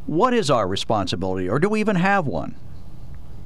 [0.06, 2.54] what is our responsibility, or do we even have one?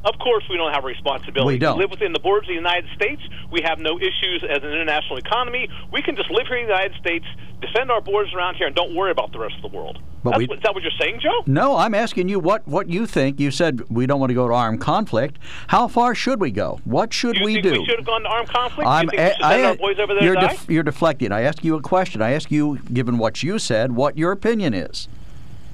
[0.08, 1.54] Of course, we don't have a responsibility.
[1.54, 1.78] We don't.
[1.78, 3.20] live within the borders of the United States.
[3.50, 5.68] We have no issues as an international economy.
[5.92, 7.26] We can just live here in the United States,
[7.60, 9.98] defend our borders around here, and don't worry about the rest of the world.
[10.24, 11.42] But we- what, is that what you're saying, Joe?
[11.46, 13.38] No, I'm asking you what, what you think.
[13.38, 15.38] You said we don't want to go to armed conflict.
[15.68, 16.80] How far should we go?
[16.84, 17.72] What should Do you we think do?
[17.80, 18.88] we should have gone to armed conflict?
[18.88, 21.32] I'm you we I- I- our boys over there you're, def- you're deflecting.
[21.32, 22.22] I ask you a question.
[22.22, 25.06] I ask you, given what you said, what your opinion is.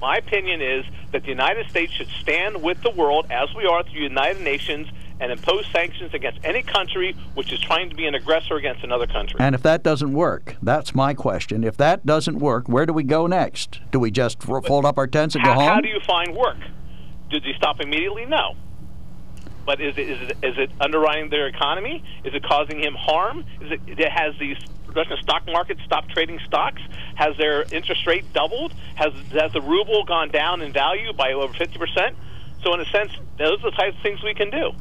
[0.05, 3.81] My opinion is that the United States should stand with the world as we are
[3.81, 4.87] through the United Nations
[5.19, 9.07] and impose sanctions against any country which is trying to be an aggressor against another
[9.07, 9.37] country.
[9.39, 11.63] And if that doesn't work, that's my question.
[11.63, 13.79] If that doesn't work, where do we go next?
[13.91, 15.69] Do we just ro- fold up our tents and go home?
[15.69, 16.57] how do you find work?
[17.31, 18.25] Did they stop immediately?
[18.25, 18.55] No.
[19.65, 22.03] But is it, is it is it underwriting their economy?
[22.23, 23.43] Is it causing him harm?
[23.59, 24.57] Is it, it has these
[24.95, 26.81] Russian stock market stopped trading stocks?
[27.15, 28.73] Has their interest rate doubled?
[28.95, 32.15] Has has the ruble gone down in value by over fifty percent?
[32.63, 34.71] So in a sense, those are the types of things we can do.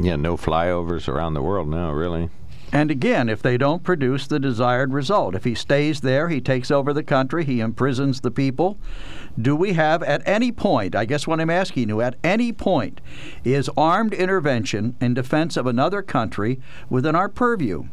[0.00, 2.30] Yeah, no flyovers around the world now, really.
[2.74, 6.70] And again, if they don't produce the desired result, if he stays there, he takes
[6.70, 8.78] over the country, he imprisons the people.
[9.38, 13.02] Do we have at any point, I guess what I'm asking you, at any point,
[13.44, 17.88] is armed intervention in defense of another country within our purview?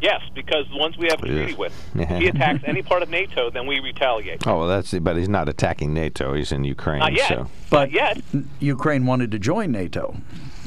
[0.00, 3.08] Yes, because the ones we have a treaty with, if he attacks any part of
[3.08, 4.46] NATO, then we retaliate.
[4.46, 6.34] Oh, well, that's but he's not attacking NATO.
[6.34, 6.98] He's in Ukraine.
[6.98, 7.28] Not yet.
[7.28, 7.48] So.
[7.70, 8.20] But yet.
[8.60, 10.16] Ukraine wanted to join NATO.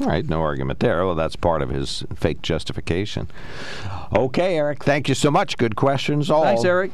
[0.00, 1.04] All right, no argument there.
[1.04, 3.30] Well, that's part of his fake justification.
[4.16, 5.56] Okay, Eric, thank you so much.
[5.58, 6.42] Good questions all.
[6.42, 6.90] Thanks, Eric.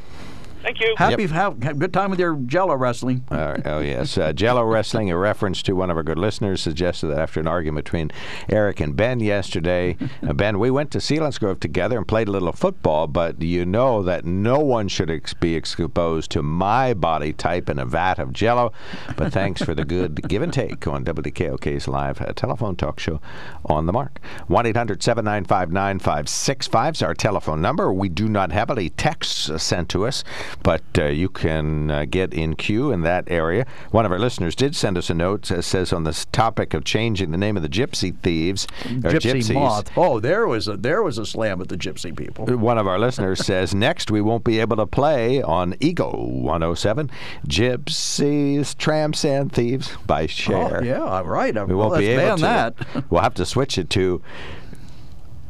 [0.63, 0.95] Thank you.
[0.97, 3.25] Happy, have, have good time with your Jello wrestling.
[3.31, 4.19] All right, oh, yes.
[4.19, 7.47] Uh, Jello Wrestling, a reference to one of our good listeners, suggested that after an
[7.47, 8.11] argument between
[8.49, 9.97] Eric and Ben yesterday,
[10.27, 14.03] uh, Ben, we went to Selinsgrove together and played a little football, but you know
[14.03, 18.33] that no one should ex- be exposed to my body type in a vat of
[18.33, 18.73] Jello.
[19.17, 23.21] But thanks for the good give and take on WKOK's live uh, telephone talk show
[23.67, 24.19] on the mark.
[24.49, 27.93] 1 800 795 9565 is our telephone number.
[27.93, 30.25] We do not have any texts uh, sent to us,
[30.63, 33.67] but uh, you can uh, get in queue in that area.
[33.91, 36.85] One of our listeners did send us a note that says on this topic of
[36.85, 39.55] changing the name of the gypsy thieves, or Gypsy gypsies.
[39.55, 39.91] moth.
[39.97, 42.47] Oh, there was a there was a slam at the gypsy people.
[42.47, 47.11] One of our listeners says next we won't be able to play on Eagle 107
[47.49, 50.81] Gypsies, Tramps, and Thieves by Cher.
[50.81, 51.55] Oh, yeah, I'm right.
[51.55, 52.43] We won't Well, be able to.
[52.43, 52.75] that.
[53.11, 54.21] we'll have to switch it to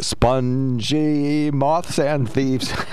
[0.01, 2.73] Spongy Moths and Thieves.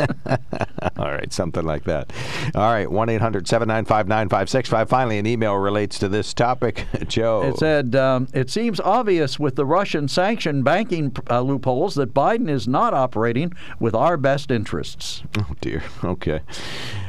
[0.96, 2.12] All right, something like that.
[2.54, 4.88] All right, 1 800 795 9565.
[4.88, 6.86] Finally, an email relates to this topic.
[7.08, 7.42] Joe.
[7.42, 12.48] It said, um, it seems obvious with the Russian sanction banking uh, loopholes that Biden
[12.48, 15.22] is not operating with our best interests.
[15.38, 15.82] Oh, dear.
[16.04, 16.40] Okay.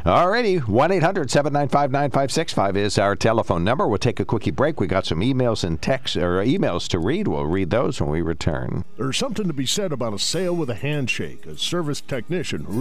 [0.05, 0.57] All righty.
[0.57, 3.87] 1 800 795 9565 is our telephone number.
[3.87, 4.79] We'll take a quickie break.
[4.79, 7.27] We got some emails and texts or emails to read.
[7.27, 8.83] We'll read those when we return.
[8.97, 11.45] There's something to be said about a sale with a handshake.
[11.45, 12.80] A service technician who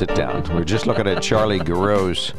[0.00, 0.42] Sit down.
[0.54, 2.32] We're just looking at Charlie Gerow's,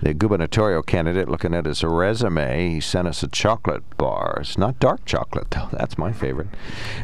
[0.00, 2.74] the gubernatorial candidate, looking at his resume.
[2.74, 4.38] He sent us a chocolate bar.
[4.42, 5.68] It's not dark chocolate, though.
[5.72, 6.46] That's my favorite.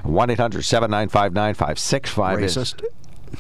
[0.05, 2.85] 1 800 795 9565 Racist.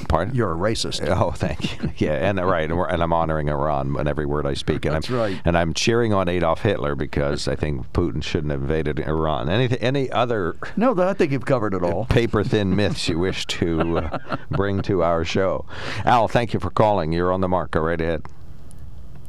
[0.08, 0.34] Pardon?
[0.34, 1.02] You're a racist.
[1.24, 1.90] Oh, thank you.
[1.98, 4.84] Yeah, and uh, right, and, we're, and I'm honoring Iran in every word I speak.
[4.84, 5.40] And That's I'm, right.
[5.44, 9.48] And I'm cheering on Adolf Hitler because I think Putin shouldn't have invaded Iran.
[9.48, 12.06] Any any other No, I think you've covered it all.
[12.06, 15.66] paper thin myths you wish to uh, bring to our show?
[16.04, 17.12] Al, thank you for calling.
[17.12, 17.70] You're on the mark.
[17.72, 18.22] Go right ahead.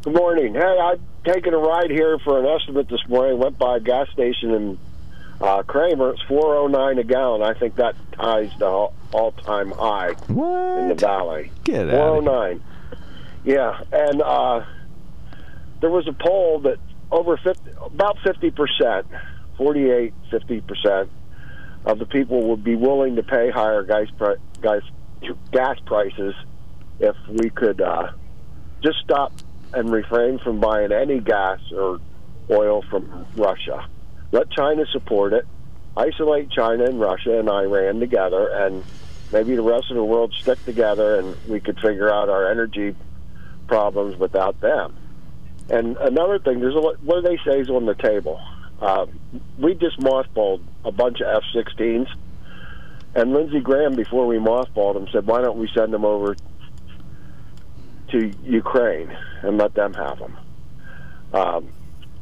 [0.03, 0.53] Good morning.
[0.53, 3.39] Hey, I've taken a ride here for an estimate this morning.
[3.39, 4.79] Went by a gas station in
[5.41, 6.13] uh, Kreamer.
[6.13, 7.41] It's four oh nine a gallon.
[7.41, 11.51] I think that ties the all time high in the valley.
[11.63, 12.33] Get out oh of here.
[12.33, 12.63] nine.
[13.45, 14.65] Yeah, and uh,
[15.79, 16.77] there was a poll that
[17.11, 19.07] over 50, about fifty percent,
[19.57, 21.09] 48, 50 percent
[21.85, 24.81] of the people would be willing to pay higher gas pri- gas
[25.51, 26.33] gas prices
[26.99, 28.11] if we could uh,
[28.83, 29.31] just stop
[29.73, 31.99] and refrain from buying any gas or
[32.49, 33.87] oil from Russia.
[34.31, 35.45] Let China support it.
[35.95, 38.83] Isolate China and Russia and Iran together, and
[39.31, 42.95] maybe the rest of the world stick together, and we could figure out our energy
[43.67, 44.95] problems without them.
[45.69, 48.39] And another thing, there's a what do they say is on the table.
[48.81, 49.07] Uh,
[49.57, 52.07] we just mothballed a bunch of F-16s,
[53.15, 56.35] and Lindsey Graham, before we mothballed them, said, "Why don't we send them over
[58.09, 60.37] to Ukraine and let them have them?"
[61.33, 61.69] Um,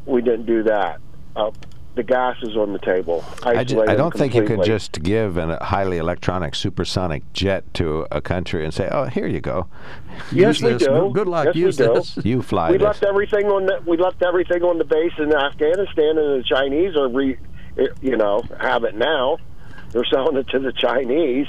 [0.05, 0.99] we didn't do that.
[1.35, 1.51] Uh,
[1.95, 3.23] the gas is on the table.
[3.43, 8.07] I, ju- I don't think you could just give a highly electronic supersonic jet to
[8.11, 9.67] a country and say, "Oh, here you go."
[10.31, 10.83] Yes, we this.
[10.83, 11.11] do.
[11.13, 11.45] Good luck.
[11.47, 11.93] Yes, Use we do.
[11.93, 12.17] this.
[12.23, 12.85] You fly we this.
[12.85, 16.95] left everything on the we left everything on the base in Afghanistan, and the Chinese
[16.95, 17.37] are re,
[18.01, 19.37] you know have it now.
[19.91, 21.47] They're selling it to the Chinese.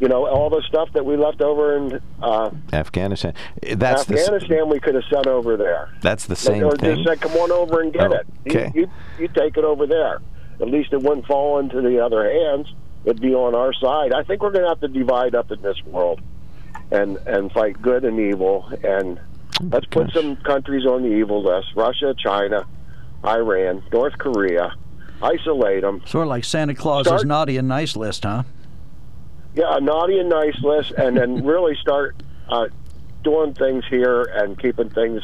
[0.00, 3.34] You know all the stuff that we left over in uh, Afghanistan.
[3.62, 4.68] That's the Afghanistan.
[4.68, 5.90] we could have sent over there.
[6.02, 6.96] that's the same or thing.
[6.96, 8.72] just said, "Come on over and get Oh, it." You- okay.
[8.74, 10.20] You, you take it over there.
[10.60, 12.72] At least it wouldn't fall into the other hands.
[13.04, 14.12] It'd be on our side.
[14.12, 16.20] I think we're going to have to divide up in this world,
[16.92, 18.70] and and fight good and evil.
[18.84, 19.18] And
[19.60, 22.66] let's put some countries on the evil list: Russia, China,
[23.24, 24.74] Iran, North Korea.
[25.20, 26.00] Isolate them.
[26.06, 28.44] Sort of like Santa Claus's Start- naughty and nice list, huh?
[29.58, 32.14] Yeah, a naughty and nice list, and then really start
[32.48, 32.68] uh,
[33.24, 35.20] doing things here and keeping things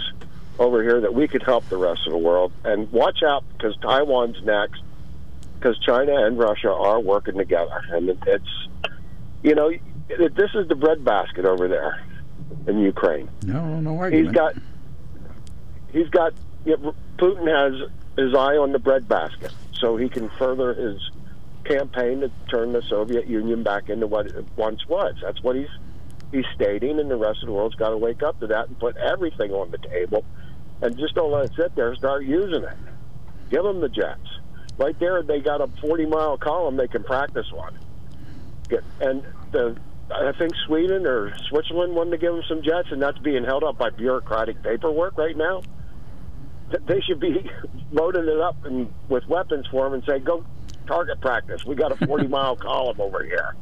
[0.58, 2.52] over here that we could help the rest of the world.
[2.64, 4.82] And watch out because Taiwan's next,
[5.54, 8.68] because China and Russia are working together, and it, it's
[9.44, 12.02] you know it, this is the breadbasket over there
[12.66, 13.30] in Ukraine.
[13.44, 14.26] No, no argument.
[14.26, 14.54] He's got
[15.92, 20.74] he's got you know, Putin has his eye on the breadbasket, so he can further
[20.74, 20.98] his
[21.64, 25.14] campaign to turn the Soviet Union back into what it once was.
[25.22, 25.68] That's what he's
[26.32, 28.78] he's stating, and the rest of the world's got to wake up to that and
[28.78, 30.24] put everything on the table,
[30.82, 31.94] and just don't let it sit there.
[31.96, 32.76] Start using it.
[33.50, 34.28] Give them the jets.
[34.76, 37.78] Right there, they got a 40 mile column they can practice on.
[39.00, 39.76] And the
[40.10, 43.64] I think Sweden or Switzerland wanted to give them some jets, and that's being held
[43.64, 45.62] up by bureaucratic paperwork right now.
[46.86, 47.50] They should be
[47.92, 50.44] loading it up and with weapons for them and say, "Go
[50.86, 51.64] target practice.
[51.64, 53.54] We got a 40 mile column over here.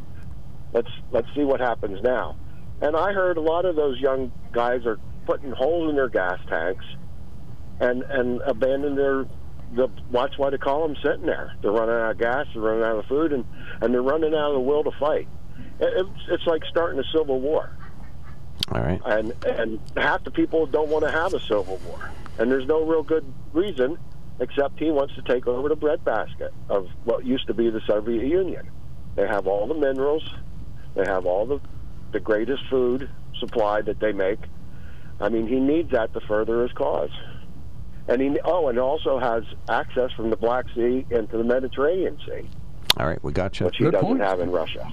[0.73, 2.37] Let's let's see what happens now."
[2.81, 6.39] And I heard a lot of those young guys are putting holes in their gas
[6.49, 6.85] tanks
[7.81, 9.27] and and abandon their
[9.75, 11.55] the watch why call them sitting there.
[11.63, 13.45] They're running out of gas, they're running out of food, and
[13.81, 15.29] and they're running out of the will to fight.
[15.81, 17.71] It- It's, it's like starting a civil war,
[18.71, 19.01] All right.
[19.07, 22.85] and and half the people don't want to have a civil war, and there's no
[22.85, 23.99] real good reason
[24.43, 28.27] except he wants to take over the breadbasket of what used to be the Soviet
[28.27, 28.69] Union.
[29.15, 30.29] They have all the minerals,
[30.95, 31.61] they have all the
[32.13, 34.39] the greatest food supply that they make.
[35.21, 37.11] I mean, he needs that to further his cause.
[38.09, 42.49] And he oh, and also has access from the Black Sea into the Mediterranean Sea,
[42.99, 43.67] All right, we got you.
[43.67, 44.91] which he doesn't have in Russia.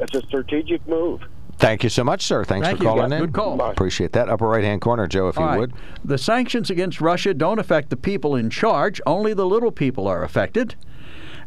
[0.00, 1.20] It's a strategic move.
[1.58, 2.44] Thank you so much, sir.
[2.44, 2.90] Thanks Thank for you.
[2.90, 3.24] calling Yeah, in.
[3.24, 3.56] good call.
[3.56, 3.70] Bye.
[3.72, 4.28] Appreciate that.
[4.28, 5.58] Upper right hand corner, Joe, if All you right.
[5.58, 5.72] would.
[6.04, 10.22] The sanctions against Russia don't affect the people in charge, only the little people are
[10.22, 10.74] affected.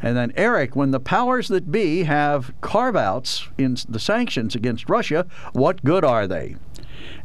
[0.02, 4.90] And then, Eric, when the powers that be have carve outs in the sanctions against
[4.90, 6.56] Russia, what good are they?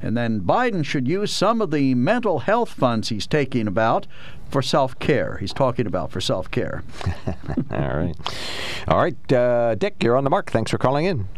[0.03, 4.07] And then Biden should use some of the mental health funds he's taking about
[4.51, 5.39] for self care.
[5.39, 6.83] He's talking about for self care.
[7.71, 8.15] All right.
[8.89, 10.51] All right, uh, Dick, you're on the mark.
[10.51, 11.29] Thanks for calling in.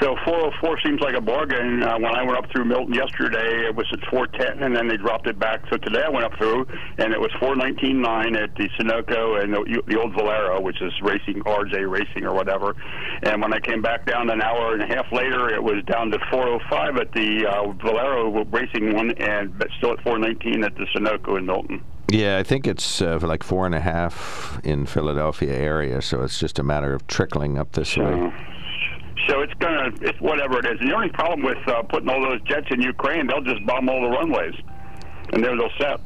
[0.00, 1.82] So 404 seems like a bargain.
[1.82, 4.96] Uh, when I went up through Milton yesterday, it was at 410, and then they
[4.96, 5.62] dropped it back.
[5.70, 6.66] So today I went up through,
[6.98, 11.42] and it was 419.9 at the Sunoco and the, the old Valero, which is racing
[11.42, 12.74] RJ Racing or whatever.
[13.22, 16.10] And when I came back down an hour and a half later, it was down
[16.10, 20.86] to 405 at the uh, Valero Racing one, and but still at 419 at the
[20.94, 21.82] Sunoco in Milton.
[22.10, 26.38] Yeah, I think it's uh, like four and a half in Philadelphia area, so it's
[26.38, 28.32] just a matter of trickling up this way.
[29.26, 30.80] So it's gonna, it's whatever it is.
[30.80, 33.88] And the only problem with uh, putting all those jets in Ukraine, they'll just bomb
[33.88, 34.54] all the runways,
[35.32, 36.00] and there they'll set.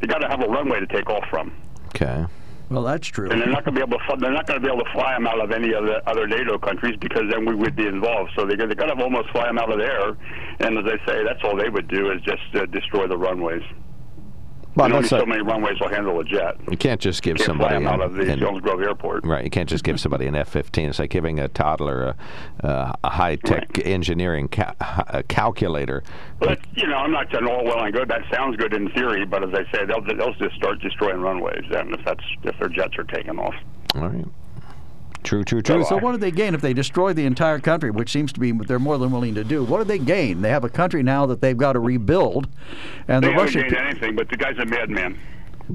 [0.00, 1.52] You got to have a runway to take off from.
[1.94, 2.24] Okay.
[2.70, 3.30] Well, that's true.
[3.30, 4.04] And they're not going to be able to.
[4.06, 6.02] fl- They're not going to be able to fly them out of any of the
[6.08, 8.30] other NATO countries because then we would be involved.
[8.34, 10.16] So they they got to almost fly them out of there.
[10.60, 13.62] And as I say, that's all they would do is just uh, destroy the runways.
[14.74, 16.56] Well, and only so a- many runways will handle a jet.
[16.70, 19.24] You can't just give Can't somebody fly them out of the an- Jones Grove Airport.
[19.26, 20.88] Right, you can't just give somebody an F-15.
[20.88, 22.14] It's like giving a toddler
[22.62, 24.74] a, uh, a high-tech engineering ca-
[25.08, 26.02] a calculator.
[26.38, 28.08] But you know, I'm not saying all well and good.
[28.08, 31.64] That sounds good in theory, but as I say, they'll they'll just start destroying runways.
[31.70, 33.54] And if that's if their jets are taking off.
[33.94, 34.24] All right.
[35.22, 35.84] True, true, true.
[35.84, 38.50] so what do they gain if they destroy the entire country, which seems to be
[38.52, 39.62] what they're more than willing to do?
[39.62, 40.42] What do they gain?
[40.42, 42.48] They have a country now that they've got to rebuild,
[43.08, 43.60] and they the haven't Russian.
[43.62, 45.18] gained anything, but the guy's a madman.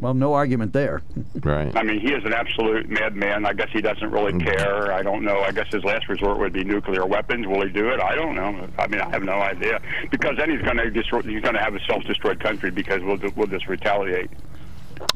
[0.02, 1.02] Well, no argument there.
[1.42, 1.74] Right.
[1.76, 3.46] I mean, he is an absolute madman.
[3.46, 4.44] I guess he doesn't really Mm.
[4.46, 4.92] care.
[4.92, 5.40] I don't know.
[5.40, 7.48] I guess his last resort would be nuclear weapons.
[7.48, 8.02] Will he do it?
[8.02, 8.68] I don't know.
[8.78, 9.80] I mean, I have no idea.
[10.12, 11.22] Because then he's going to destroy.
[11.22, 14.30] He's going to have a self-destroyed country because we'll we'll just retaliate.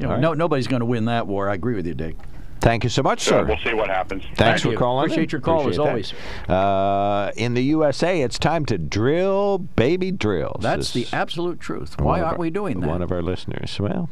[0.00, 0.20] You know, All right.
[0.20, 1.50] no, nobody's going to win that war.
[1.50, 2.16] I agree with you, Dick.
[2.62, 3.44] Thank you so much, So sir.
[3.44, 4.22] we'll see what happens.
[4.22, 4.78] Thanks Thank for you.
[4.78, 5.06] calling.
[5.06, 5.30] Appreciate in.
[5.30, 6.16] your call, as Appreciate
[6.46, 6.54] that.
[6.54, 10.62] Uh, in the USA, it's time to drill baby drills.
[10.62, 12.00] That's This- the absolute truth.
[12.00, 12.88] Why aren't our- we doing that?
[12.88, 13.78] One of our listeners.
[13.80, 14.08] Well,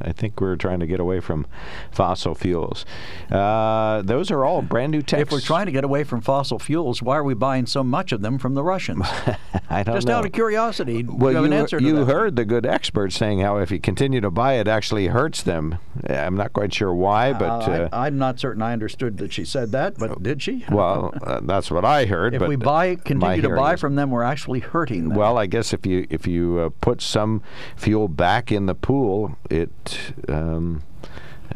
[0.00, 1.44] I think we're trying to get away from
[1.90, 2.86] fossil fuels.
[3.30, 5.22] Uh, those are all brand new texts.
[5.28, 8.12] If we're trying to get away from fossil fuels, why are we buying so much
[8.12, 9.06] of them from the Russians?
[9.70, 10.16] I don't Just know.
[10.16, 12.12] out of curiosity, well, you have an you, answer to you that?
[12.12, 15.76] heard the good experts saying how if you continue to buy it, actually hurts them.
[16.08, 19.32] I'm not quite sure why, but Uh, uh, I, I'm not certain I understood that
[19.32, 20.64] she said that, but did she?
[20.70, 22.34] well, uh, that's what I heard.
[22.34, 25.18] if we buy, continue to buy is- from them, we're actually hurting them.
[25.18, 27.42] Well, I guess if you if you uh, put some
[27.76, 30.82] fuel back in the pool, it um,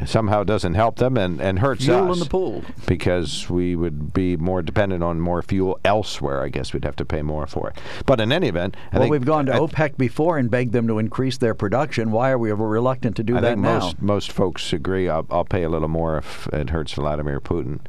[0.05, 2.63] somehow doesn't help them and, and hurts Fuel in us the pool.
[2.87, 6.43] because we would be more dependent on more fuel elsewhere.
[6.43, 7.79] I guess we'd have to pay more for it.
[8.07, 10.73] But in any event, I well, think we've gone to I, OPEC before and begged
[10.73, 12.11] them to increase their production.
[12.11, 13.79] Why are we reluctant to do I that now?
[13.79, 15.09] most most folks agree.
[15.09, 17.81] I'll, I'll pay a little more if it hurts Vladimir Putin.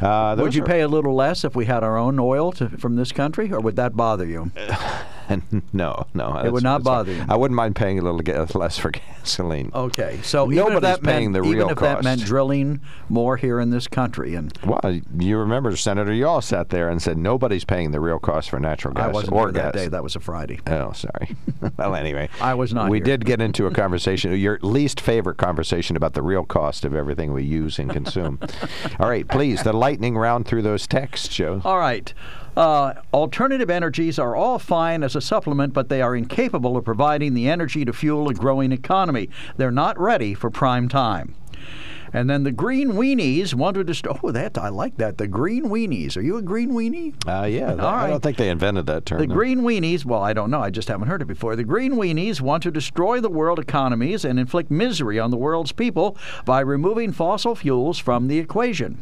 [0.00, 2.68] Uh, Would you are- pay a little less if we had our own oil to,
[2.70, 4.50] from this country, or would that bother you?
[5.72, 6.36] no, no.
[6.38, 7.24] It would not bother you.
[7.28, 8.20] I wouldn't mind paying a little
[8.60, 9.70] less for gasoline.
[9.74, 12.04] Okay, so even if Nobody's that paying meant, the even real if that cost.
[12.04, 16.88] meant drilling more here in this country, and Well, you remember Senator Yaw sat there
[16.88, 19.62] and said nobody's paying the real cost for natural gas I wasn't or here gas.
[19.64, 19.88] that day.
[19.88, 20.58] That was a Friday.
[20.66, 21.36] Oh, sorry.
[21.78, 23.04] well, anyway, I was not We here.
[23.04, 27.32] did get into a conversation, your least favorite conversation about the real cost of everything
[27.32, 28.38] we use and consume.
[28.98, 31.60] All right, please, the lightning round through those texts, Joe.
[31.64, 32.12] All right.
[32.56, 37.34] Uh, alternative energies are all fine as a supplement, but they are incapable of providing
[37.34, 39.28] the energy to fuel a growing economy.
[39.56, 41.34] They're not ready for prime time.
[42.12, 43.94] And then the green weenies wanted to.
[43.94, 45.18] St- oh, that I like that.
[45.18, 46.16] The green weenies.
[46.16, 47.14] Are you a green weenie?
[47.26, 49.20] Uh, yeah, All I don't think they invented that term.
[49.20, 49.34] The though.
[49.34, 50.60] green weenies, well, I don't know.
[50.60, 51.54] I just haven't heard it before.
[51.54, 55.70] The green weenies want to destroy the world economies and inflict misery on the world's
[55.70, 58.98] people by removing fossil fuels from the equation.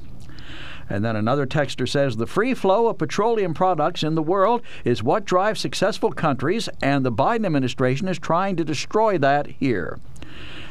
[0.89, 5.03] And then another texter says the free flow of petroleum products in the world is
[5.03, 9.99] what drives successful countries, and the Biden administration is trying to destroy that here.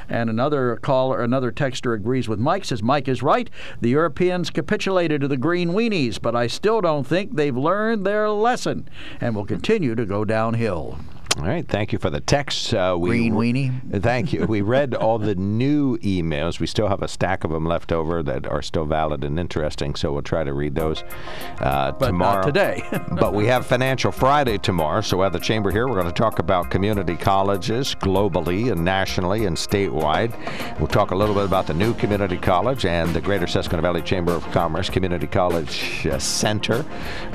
[0.10, 3.49] And another caller, another texter agrees with Mike, says Mike is right.
[3.81, 8.30] The Europeans capitulated to the green weenies, but I still don't think they've learned their
[8.30, 8.88] lesson
[9.19, 10.98] and will continue to go downhill.
[11.39, 12.73] All right, thank you for the text.
[12.73, 14.01] Uh, we, Green weenie.
[14.01, 14.45] Thank you.
[14.47, 16.59] We read all the new emails.
[16.59, 19.93] We still have a stack of them left over that are still valid and interesting,
[19.93, 21.03] so we'll try to read those
[21.59, 22.43] uh, But not tomorrow.
[22.43, 22.84] today.
[23.19, 26.39] but we have Financial Friday tomorrow, so at the Chamber here, we're going to talk
[26.39, 30.34] about community colleges globally and nationally and statewide.
[30.80, 34.01] We'll talk a little bit about the new community college and the Greater Susquehanna Valley
[34.01, 36.84] Chamber of Commerce Community College uh, Center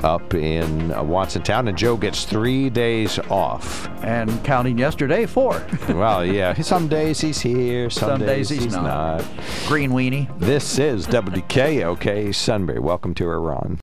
[0.03, 1.69] up in uh, Watsontown.
[1.69, 3.87] And Joe gets three days off.
[4.03, 5.65] And counting yesterday, four.
[5.93, 6.53] Well, yeah.
[6.61, 8.83] Some days he's here, some, Some days he's not.
[9.21, 9.25] not.
[9.67, 10.27] Green weenie.
[10.39, 12.79] This is WKOK Sunbury.
[12.79, 13.71] Welcome to Iran.